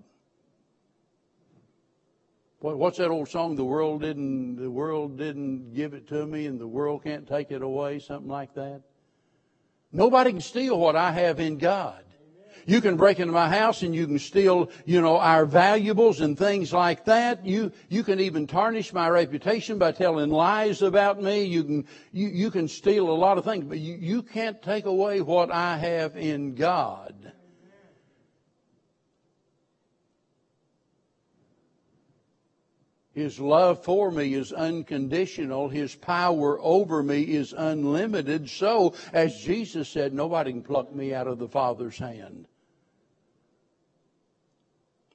What's 2.60 2.98
that 2.98 3.10
old 3.10 3.28
song? 3.28 3.56
The 3.56 3.64
world 3.64 4.02
didn't, 4.02 4.54
the 4.54 4.70
world 4.70 5.18
didn't 5.18 5.74
give 5.74 5.94
it 5.94 6.06
to 6.08 6.24
me 6.24 6.46
and 6.46 6.60
the 6.60 6.68
world 6.68 7.02
can't 7.02 7.26
take 7.26 7.50
it 7.50 7.60
away, 7.60 7.98
something 7.98 8.30
like 8.30 8.54
that. 8.54 8.82
Nobody 9.90 10.30
can 10.30 10.42
steal 10.42 10.78
what 10.78 10.94
I 10.94 11.10
have 11.10 11.40
in 11.40 11.58
God. 11.58 12.04
You 12.66 12.80
can 12.80 12.96
break 12.96 13.20
into 13.20 13.32
my 13.32 13.48
house 13.48 13.82
and 13.82 13.94
you 13.94 14.06
can 14.06 14.18
steal, 14.18 14.70
you 14.84 15.00
know, 15.00 15.18
our 15.18 15.44
valuables 15.44 16.20
and 16.20 16.38
things 16.38 16.72
like 16.72 17.04
that. 17.04 17.44
You, 17.44 17.72
you 17.88 18.02
can 18.02 18.20
even 18.20 18.46
tarnish 18.46 18.92
my 18.92 19.08
reputation 19.08 19.78
by 19.78 19.92
telling 19.92 20.30
lies 20.30 20.82
about 20.82 21.22
me. 21.22 21.44
You 21.44 21.64
can, 21.64 21.86
you, 22.12 22.28
you 22.28 22.50
can 22.50 22.68
steal 22.68 23.10
a 23.10 23.12
lot 23.12 23.38
of 23.38 23.44
things, 23.44 23.64
but 23.64 23.78
you, 23.78 23.94
you 23.94 24.22
can't 24.22 24.62
take 24.62 24.86
away 24.86 25.20
what 25.20 25.50
I 25.50 25.76
have 25.76 26.16
in 26.16 26.54
God. 26.54 27.32
His 33.14 33.38
love 33.38 33.84
for 33.84 34.10
me 34.10 34.34
is 34.34 34.52
unconditional. 34.52 35.68
His 35.68 35.94
power 35.94 36.58
over 36.60 37.00
me 37.00 37.22
is 37.22 37.52
unlimited. 37.56 38.50
So, 38.50 38.94
as 39.12 39.40
Jesus 39.40 39.88
said, 39.88 40.12
nobody 40.12 40.50
can 40.50 40.62
pluck 40.62 40.92
me 40.92 41.14
out 41.14 41.28
of 41.28 41.38
the 41.38 41.48
Father's 41.48 41.96
hand. 41.96 42.48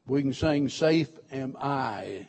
We 0.09 0.23
can 0.23 0.33
sing, 0.33 0.69
Safe 0.69 1.09
am 1.31 1.55
I, 1.59 2.27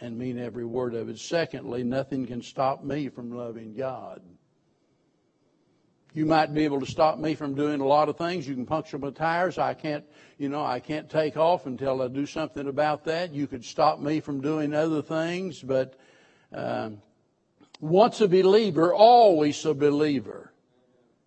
and 0.00 0.16
mean 0.16 0.38
every 0.38 0.64
word 0.64 0.94
of 0.94 1.08
it. 1.08 1.18
Secondly, 1.18 1.82
nothing 1.82 2.26
can 2.26 2.40
stop 2.40 2.84
me 2.84 3.08
from 3.08 3.36
loving 3.36 3.74
God. 3.74 4.22
You 6.12 6.26
might 6.26 6.54
be 6.54 6.64
able 6.64 6.78
to 6.78 6.86
stop 6.86 7.18
me 7.18 7.34
from 7.34 7.56
doing 7.56 7.80
a 7.80 7.86
lot 7.86 8.08
of 8.08 8.16
things. 8.16 8.46
You 8.46 8.54
can 8.54 8.66
puncture 8.66 8.98
my 8.98 9.10
tires. 9.10 9.58
I 9.58 9.74
can't, 9.74 10.04
you 10.38 10.48
know, 10.48 10.64
I 10.64 10.78
can't 10.78 11.10
take 11.10 11.36
off 11.36 11.66
until 11.66 12.00
I 12.00 12.06
do 12.06 12.24
something 12.24 12.68
about 12.68 13.04
that. 13.06 13.34
You 13.34 13.48
could 13.48 13.64
stop 13.64 13.98
me 13.98 14.20
from 14.20 14.40
doing 14.40 14.72
other 14.72 15.02
things, 15.02 15.60
but 15.60 15.98
um, 16.52 17.02
once 17.80 18.20
a 18.20 18.28
believer, 18.28 18.94
always 18.94 19.64
a 19.64 19.74
believer. 19.74 20.52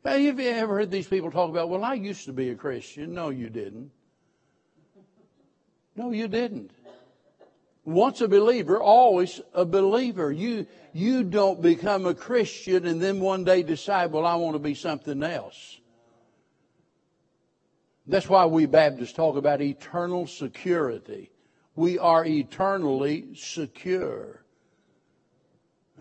Have 0.06 0.22
you 0.22 0.40
ever 0.40 0.76
heard 0.76 0.90
these 0.92 1.08
people 1.08 1.32
talk 1.32 1.50
about, 1.50 1.68
well, 1.68 1.84
I 1.84 1.96
used 1.96 2.24
to 2.28 2.34
be 2.34 2.52
a 2.52 2.56
Christian? 2.56 3.14
No, 3.14 3.30
you 3.30 3.50
didn't. 3.50 3.92
No, 5.98 6.12
you 6.12 6.28
didn't. 6.28 6.72
Once 7.84 8.22
a 8.22 8.28
believer, 8.28 8.80
always 8.80 9.42
a 9.54 9.66
believer. 9.66 10.32
You, 10.32 10.68
you 10.94 11.24
don't 11.24 11.62
become 11.62 12.06
a 12.06 12.14
Christian 12.14 12.86
and 12.86 13.02
then 13.02 13.20
one 13.20 13.44
day 13.44 13.64
decide, 13.64 14.12
well, 14.12 14.26
I 14.26 14.36
want 14.36 14.56
to 14.56 14.60
be 14.60 14.76
something 14.76 15.24
else. 15.24 15.80
That's 18.06 18.30
why 18.30 18.46
we 18.46 18.68
Baptists 18.68 19.14
talk 19.14 19.36
about 19.36 19.62
eternal 19.62 20.28
security. 20.28 21.32
We 21.76 21.98
are 21.98 22.26
eternally 22.26 23.30
secure. 23.36 24.44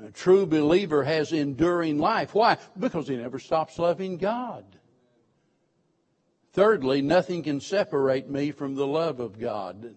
A 0.05 0.11
true 0.11 0.45
believer 0.45 1.05
has 1.05 1.33
enduring 1.33 1.99
life. 1.99 2.35
Why? 2.35 2.59
Because 2.79 3.09
he 3.09 3.17
never 3.17 3.39
stops 3.39 3.79
loving 3.79 4.19
God. 4.19 4.65
Thirdly, 6.57 7.03
nothing 7.03 7.43
can 7.43 7.61
separate 7.61 8.31
me 8.31 8.51
from 8.51 8.77
the 8.77 8.87
love 8.87 9.21
of 9.21 9.39
God. 9.39 9.95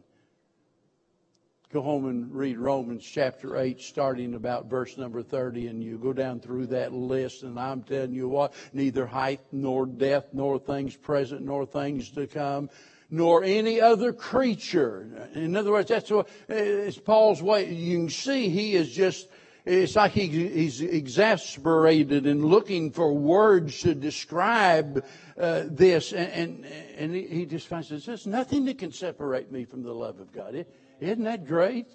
Go 1.72 1.82
home 1.82 2.06
and 2.06 2.36
read 2.36 2.58
Romans 2.58 3.10
chapter 3.10 3.56
8, 3.56 3.80
starting 3.80 4.34
about 4.34 4.70
verse 4.70 4.98
number 4.98 5.24
30, 5.24 5.68
and 5.68 5.82
you 5.82 5.98
go 5.98 6.12
down 6.12 6.42
through 6.42 6.68
that 6.68 6.92
list, 6.92 7.44
and 7.44 7.58
I'm 7.58 7.84
telling 7.84 8.12
you 8.12 8.28
what, 8.28 8.54
neither 8.74 9.06
height 9.06 9.40
nor 9.54 9.86
depth, 9.86 10.34
nor 10.34 10.60
things 10.60 10.98
present, 10.98 11.44
nor 11.44 11.66
things 11.66 12.10
to 12.10 12.28
come, 12.28 12.70
nor 13.10 13.42
any 13.42 13.80
other 13.80 14.12
creature. 14.12 15.30
In 15.36 15.56
other 15.56 15.72
words, 15.72 15.88
that's 15.88 16.12
what, 16.12 16.28
it's 16.50 16.98
Paul's 16.98 17.42
way. 17.42 17.74
You 17.74 18.00
can 18.00 18.10
see 18.10 18.50
he 18.50 18.76
is 18.76 18.92
just 18.92 19.30
it's 19.66 19.96
like 19.96 20.12
he, 20.12 20.28
he's 20.28 20.82
exasperated 20.82 22.26
and 22.26 22.46
looking 22.46 22.92
for 22.92 23.14
words 23.14 23.82
to 23.82 23.94
describe 23.94 25.06
uh, 25.38 25.64
this. 25.68 26.14
And, 26.14 26.66
and, 26.66 26.66
and, 26.98 27.16
he 27.16 27.46
just 27.46 27.68
finds 27.68 27.90
there's 27.90 28.28
nothing 28.28 28.66
that 28.66 28.78
can 28.78 28.92
separate 28.92 29.52
me 29.52 29.66
from 29.66 29.84
the 29.84 29.94
love 29.94 30.20
of 30.20 30.32
God. 30.32 30.66
Isn't 31.00 31.24
that 31.24 31.46
great? 31.46 31.88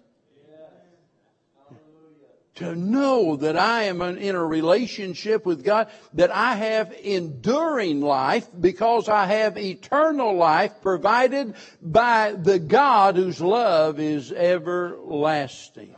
to 2.56 2.76
know 2.76 3.36
that 3.36 3.56
I 3.56 3.84
am 3.84 4.00
in 4.00 4.36
a 4.36 4.44
relationship 4.44 5.44
with 5.44 5.64
God, 5.64 5.88
that 6.14 6.30
I 6.30 6.54
have 6.54 6.92
enduring 7.02 8.00
life 8.00 8.46
because 8.58 9.08
I 9.08 9.26
have 9.26 9.58
eternal 9.58 10.36
life 10.36 10.72
provided 10.80 11.54
by 11.82 12.32
the 12.32 12.58
God 12.58 13.16
whose 13.16 13.40
love 13.40 13.98
is 13.98 14.30
everlasting. 14.30 15.94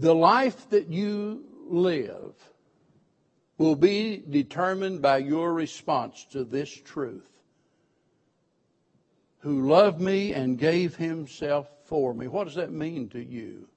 The 0.00 0.14
life 0.14 0.70
that 0.70 0.88
you 0.88 1.44
live 1.68 2.32
will 3.58 3.76
be 3.76 4.16
determined 4.16 5.02
by 5.02 5.18
your 5.18 5.52
response 5.52 6.24
to 6.32 6.42
this 6.42 6.70
truth. 6.70 7.28
Who 9.40 9.68
loved 9.68 10.00
me 10.00 10.32
and 10.32 10.58
gave 10.58 10.96
himself 10.96 11.68
for 11.84 12.14
me. 12.14 12.28
What 12.28 12.44
does 12.44 12.54
that 12.54 12.72
mean 12.72 13.10
to 13.10 13.22
you? 13.22 13.68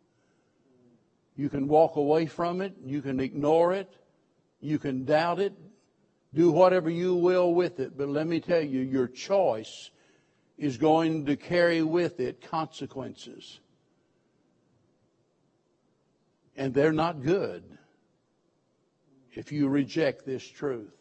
You 1.36 1.50
can 1.50 1.68
walk 1.68 1.98
away 1.98 2.28
from 2.28 2.62
it, 2.62 2.74
you 2.86 3.02
can 3.02 3.20
ignore 3.20 3.74
it, 3.74 3.94
you 4.62 4.80
can 4.80 5.04
doubt 5.04 5.42
it, 5.42 5.52
do 6.34 6.52
whatever 6.52 6.90
you 6.90 7.16
will 7.16 7.54
with 7.54 7.82
it, 7.82 7.98
but 7.98 8.08
let 8.08 8.28
me 8.28 8.40
tell 8.40 8.62
you, 8.62 8.80
your 8.80 9.10
choice 9.10 9.92
is 10.58 10.78
going 10.78 11.26
to 11.26 11.36
carry 11.36 11.84
with 11.84 12.22
it 12.22 12.50
consequences 12.50 13.60
and 16.56 16.74
they're 16.74 16.94
not 16.94 17.24
good 17.24 17.64
if 19.34 19.52
you 19.52 19.68
reject 19.68 20.26
this 20.26 20.48
truth. 20.48 20.94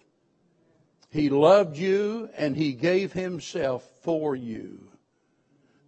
He 1.10 1.28
loved 1.28 1.76
you 1.76 2.30
and 2.36 2.56
he 2.56 2.72
gave 2.72 3.12
himself 3.12 3.86
for 4.02 4.34
you. 4.34 4.88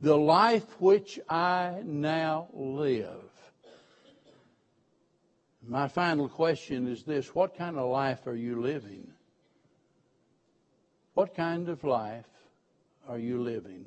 The 0.03 0.16
life 0.16 0.81
which 0.81 1.18
I 1.29 1.81
now 1.83 2.48
live. 2.53 3.22
My 5.66 5.88
final 5.88 6.29
question 6.29 6.87
is 6.87 7.05
this 7.05 7.35
What 7.35 7.57
kind 7.57 7.79
of 7.79 7.90
life 7.90 8.27
are 8.27 8.37
you 8.37 8.61
living? 8.61 9.09
What 11.14 11.35
kind 11.35 11.70
of 11.70 11.85
life 11.85 12.29
are 13.09 13.18
you 13.18 13.40
living? 13.40 13.87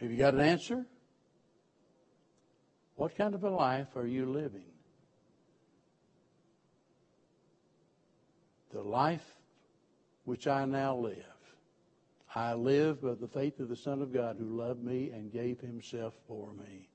Have 0.00 0.10
you 0.10 0.16
got 0.16 0.34
an 0.34 0.40
answer? 0.40 0.86
What 2.96 3.16
kind 3.16 3.34
of 3.34 3.44
a 3.44 3.50
life 3.50 3.96
are 3.96 4.06
you 4.06 4.26
living? 4.26 4.64
The 8.72 8.80
life 8.80 9.34
which 10.24 10.46
I 10.46 10.64
now 10.64 10.96
live, 10.96 11.16
I 12.34 12.54
live 12.54 13.02
by 13.02 13.14
the 13.14 13.28
faith 13.28 13.60
of 13.60 13.68
the 13.68 13.76
Son 13.76 14.00
of 14.00 14.12
God 14.12 14.36
who 14.38 14.56
loved 14.56 14.82
me 14.82 15.10
and 15.10 15.32
gave 15.32 15.60
himself 15.60 16.14
for 16.26 16.52
me. 16.54 16.88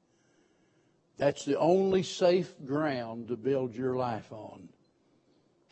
That's 1.18 1.46
the 1.46 1.60
only 1.60 2.02
safe 2.02 2.54
ground 2.66 3.28
to 3.28 3.36
build 3.36 3.76
your 3.76 3.96
life 3.96 4.32
on. 4.32 4.70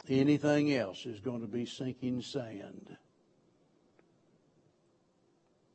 Anything 0.07 0.73
else 0.73 1.05
is 1.05 1.19
going 1.19 1.41
to 1.41 1.47
be 1.47 1.65
sinking 1.65 2.21
sand. 2.21 2.97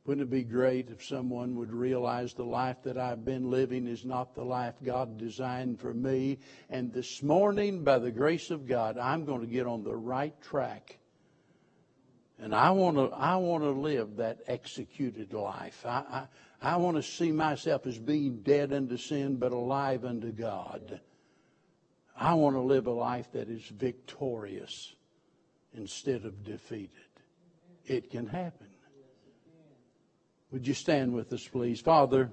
Wouldn't 0.09 0.25
it 0.25 0.31
be 0.31 0.43
great 0.43 0.89
if 0.89 1.05
someone 1.05 1.55
would 1.57 1.71
realize 1.71 2.33
the 2.33 2.43
life 2.43 2.77
that 2.81 2.97
I've 2.97 3.23
been 3.23 3.51
living 3.51 3.85
is 3.85 4.03
not 4.03 4.33
the 4.33 4.43
life 4.43 4.73
God 4.83 5.19
designed 5.19 5.79
for 5.79 5.93
me? 5.93 6.39
And 6.67 6.91
this 6.91 7.21
morning, 7.21 7.83
by 7.83 7.99
the 7.99 8.09
grace 8.09 8.49
of 8.49 8.65
God, 8.65 8.97
I'm 8.97 9.23
going 9.23 9.41
to 9.41 9.45
get 9.45 9.67
on 9.67 9.83
the 9.83 9.95
right 9.95 10.33
track. 10.41 10.97
And 12.39 12.55
I 12.55 12.71
want 12.71 12.97
to, 12.97 13.15
I 13.15 13.35
want 13.35 13.61
to 13.63 13.69
live 13.69 14.15
that 14.15 14.39
executed 14.47 15.31
life. 15.31 15.85
I, 15.85 16.25
I, 16.59 16.73
I 16.73 16.77
want 16.77 16.97
to 16.97 17.03
see 17.03 17.31
myself 17.31 17.85
as 17.85 17.99
being 17.99 18.41
dead 18.41 18.73
unto 18.73 18.97
sin, 18.97 19.35
but 19.35 19.51
alive 19.51 20.05
unto 20.05 20.31
God. 20.31 21.01
I 22.17 22.33
want 22.33 22.55
to 22.55 22.61
live 22.61 22.87
a 22.87 22.91
life 22.91 23.31
that 23.33 23.47
is 23.47 23.61
victorious 23.61 24.91
instead 25.75 26.25
of 26.25 26.43
defeated. 26.43 26.89
It 27.85 28.09
can 28.09 28.25
happen. 28.25 28.68
Would 30.51 30.67
you 30.67 30.73
stand 30.73 31.13
with 31.13 31.31
us, 31.31 31.47
please? 31.47 31.79
Father, 31.79 32.31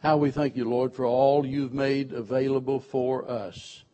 how 0.00 0.18
we 0.18 0.30
thank 0.30 0.54
you, 0.54 0.68
Lord, 0.68 0.92
for 0.92 1.06
all 1.06 1.46
you've 1.46 1.72
made 1.72 2.12
available 2.12 2.78
for 2.78 3.28
us. 3.28 3.84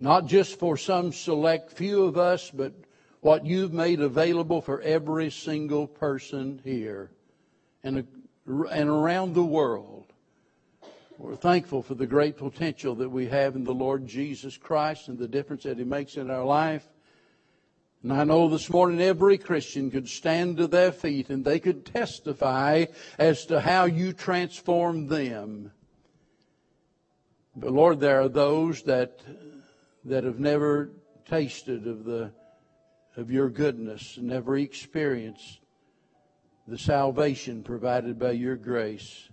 Not 0.00 0.26
just 0.26 0.58
for 0.58 0.78
some 0.78 1.12
select 1.12 1.72
few 1.72 2.04
of 2.04 2.16
us, 2.16 2.50
but 2.50 2.72
what 3.20 3.44
you've 3.44 3.74
made 3.74 4.00
available 4.00 4.62
for 4.62 4.80
every 4.80 5.30
single 5.30 5.86
person 5.86 6.60
here 6.64 7.10
and, 7.84 8.06
and 8.46 8.88
around 8.88 9.34
the 9.34 9.44
world. 9.44 10.06
We're 11.18 11.36
thankful 11.36 11.82
for 11.82 11.94
the 11.94 12.06
great 12.06 12.38
potential 12.38 12.94
that 12.94 13.10
we 13.10 13.26
have 13.26 13.56
in 13.56 13.64
the 13.64 13.74
Lord 13.74 14.06
Jesus 14.06 14.56
Christ 14.56 15.08
and 15.08 15.18
the 15.18 15.28
difference 15.28 15.64
that 15.64 15.76
He 15.76 15.84
makes 15.84 16.16
in 16.16 16.30
our 16.30 16.46
life. 16.46 16.88
And 18.02 18.14
I 18.14 18.24
know 18.24 18.48
this 18.48 18.70
morning 18.70 19.00
every 19.02 19.36
Christian 19.36 19.90
could 19.90 20.08
stand 20.08 20.56
to 20.56 20.66
their 20.66 20.90
feet 20.90 21.28
and 21.28 21.44
they 21.44 21.60
could 21.60 21.84
testify 21.84 22.86
as 23.18 23.44
to 23.46 23.60
how 23.60 23.84
you 23.84 24.14
transformed 24.14 25.10
them. 25.10 25.70
But 27.54 27.72
Lord, 27.72 28.00
there 28.00 28.22
are 28.22 28.28
those 28.28 28.82
that, 28.84 29.20
that 30.06 30.24
have 30.24 30.38
never 30.38 30.92
tasted 31.28 31.86
of 31.86 32.04
the, 32.04 32.32
of 33.16 33.30
your 33.30 33.50
goodness, 33.50 34.16
never 34.18 34.56
experienced 34.56 35.60
the 36.66 36.78
salvation 36.78 37.62
provided 37.62 38.18
by 38.18 38.30
your 38.30 38.56
grace. 38.56 39.28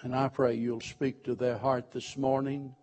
And 0.00 0.14
I 0.14 0.28
pray 0.28 0.54
you'll 0.54 0.80
speak 0.80 1.24
to 1.24 1.34
their 1.34 1.58
heart 1.58 1.92
this 1.92 2.16
morning. 2.16 2.74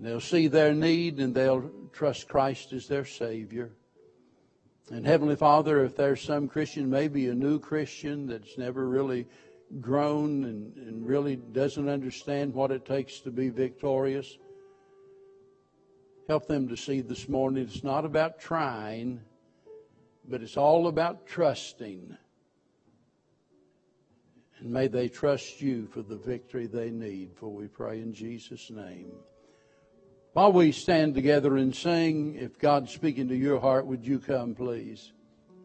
They'll 0.00 0.20
see 0.20 0.46
their 0.46 0.72
need 0.72 1.18
and 1.18 1.34
they'll 1.34 1.70
trust 1.92 2.26
Christ 2.26 2.72
as 2.72 2.88
their 2.88 3.04
Savior. 3.04 3.70
And 4.90 5.06
Heavenly 5.06 5.36
Father, 5.36 5.84
if 5.84 5.94
there's 5.94 6.22
some 6.22 6.48
Christian, 6.48 6.88
maybe 6.88 7.28
a 7.28 7.34
new 7.34 7.58
Christian 7.60 8.26
that's 8.26 8.56
never 8.56 8.88
really 8.88 9.26
grown 9.80 10.44
and, 10.44 10.76
and 10.78 11.06
really 11.06 11.36
doesn't 11.36 11.88
understand 11.88 12.54
what 12.54 12.70
it 12.70 12.86
takes 12.86 13.20
to 13.20 13.30
be 13.30 13.50
victorious, 13.50 14.38
help 16.26 16.46
them 16.46 16.66
to 16.68 16.76
see 16.76 17.02
this 17.02 17.28
morning 17.28 17.62
it's 17.62 17.84
not 17.84 18.06
about 18.06 18.40
trying, 18.40 19.20
but 20.28 20.42
it's 20.42 20.56
all 20.56 20.88
about 20.88 21.26
trusting. 21.26 22.16
And 24.58 24.70
may 24.70 24.88
they 24.88 25.08
trust 25.08 25.60
you 25.60 25.86
for 25.86 26.02
the 26.02 26.16
victory 26.16 26.66
they 26.66 26.90
need, 26.90 27.32
for 27.36 27.48
we 27.48 27.68
pray 27.68 28.00
in 28.00 28.12
Jesus' 28.12 28.70
name. 28.70 29.12
While 30.32 30.52
we 30.52 30.70
stand 30.70 31.16
together 31.16 31.56
and 31.56 31.74
sing, 31.74 32.36
if 32.36 32.56
God's 32.56 32.92
speaking 32.92 33.26
to 33.28 33.36
your 33.36 33.58
heart, 33.58 33.86
would 33.86 34.06
you 34.06 34.20
come, 34.20 34.54
please? 34.54 35.12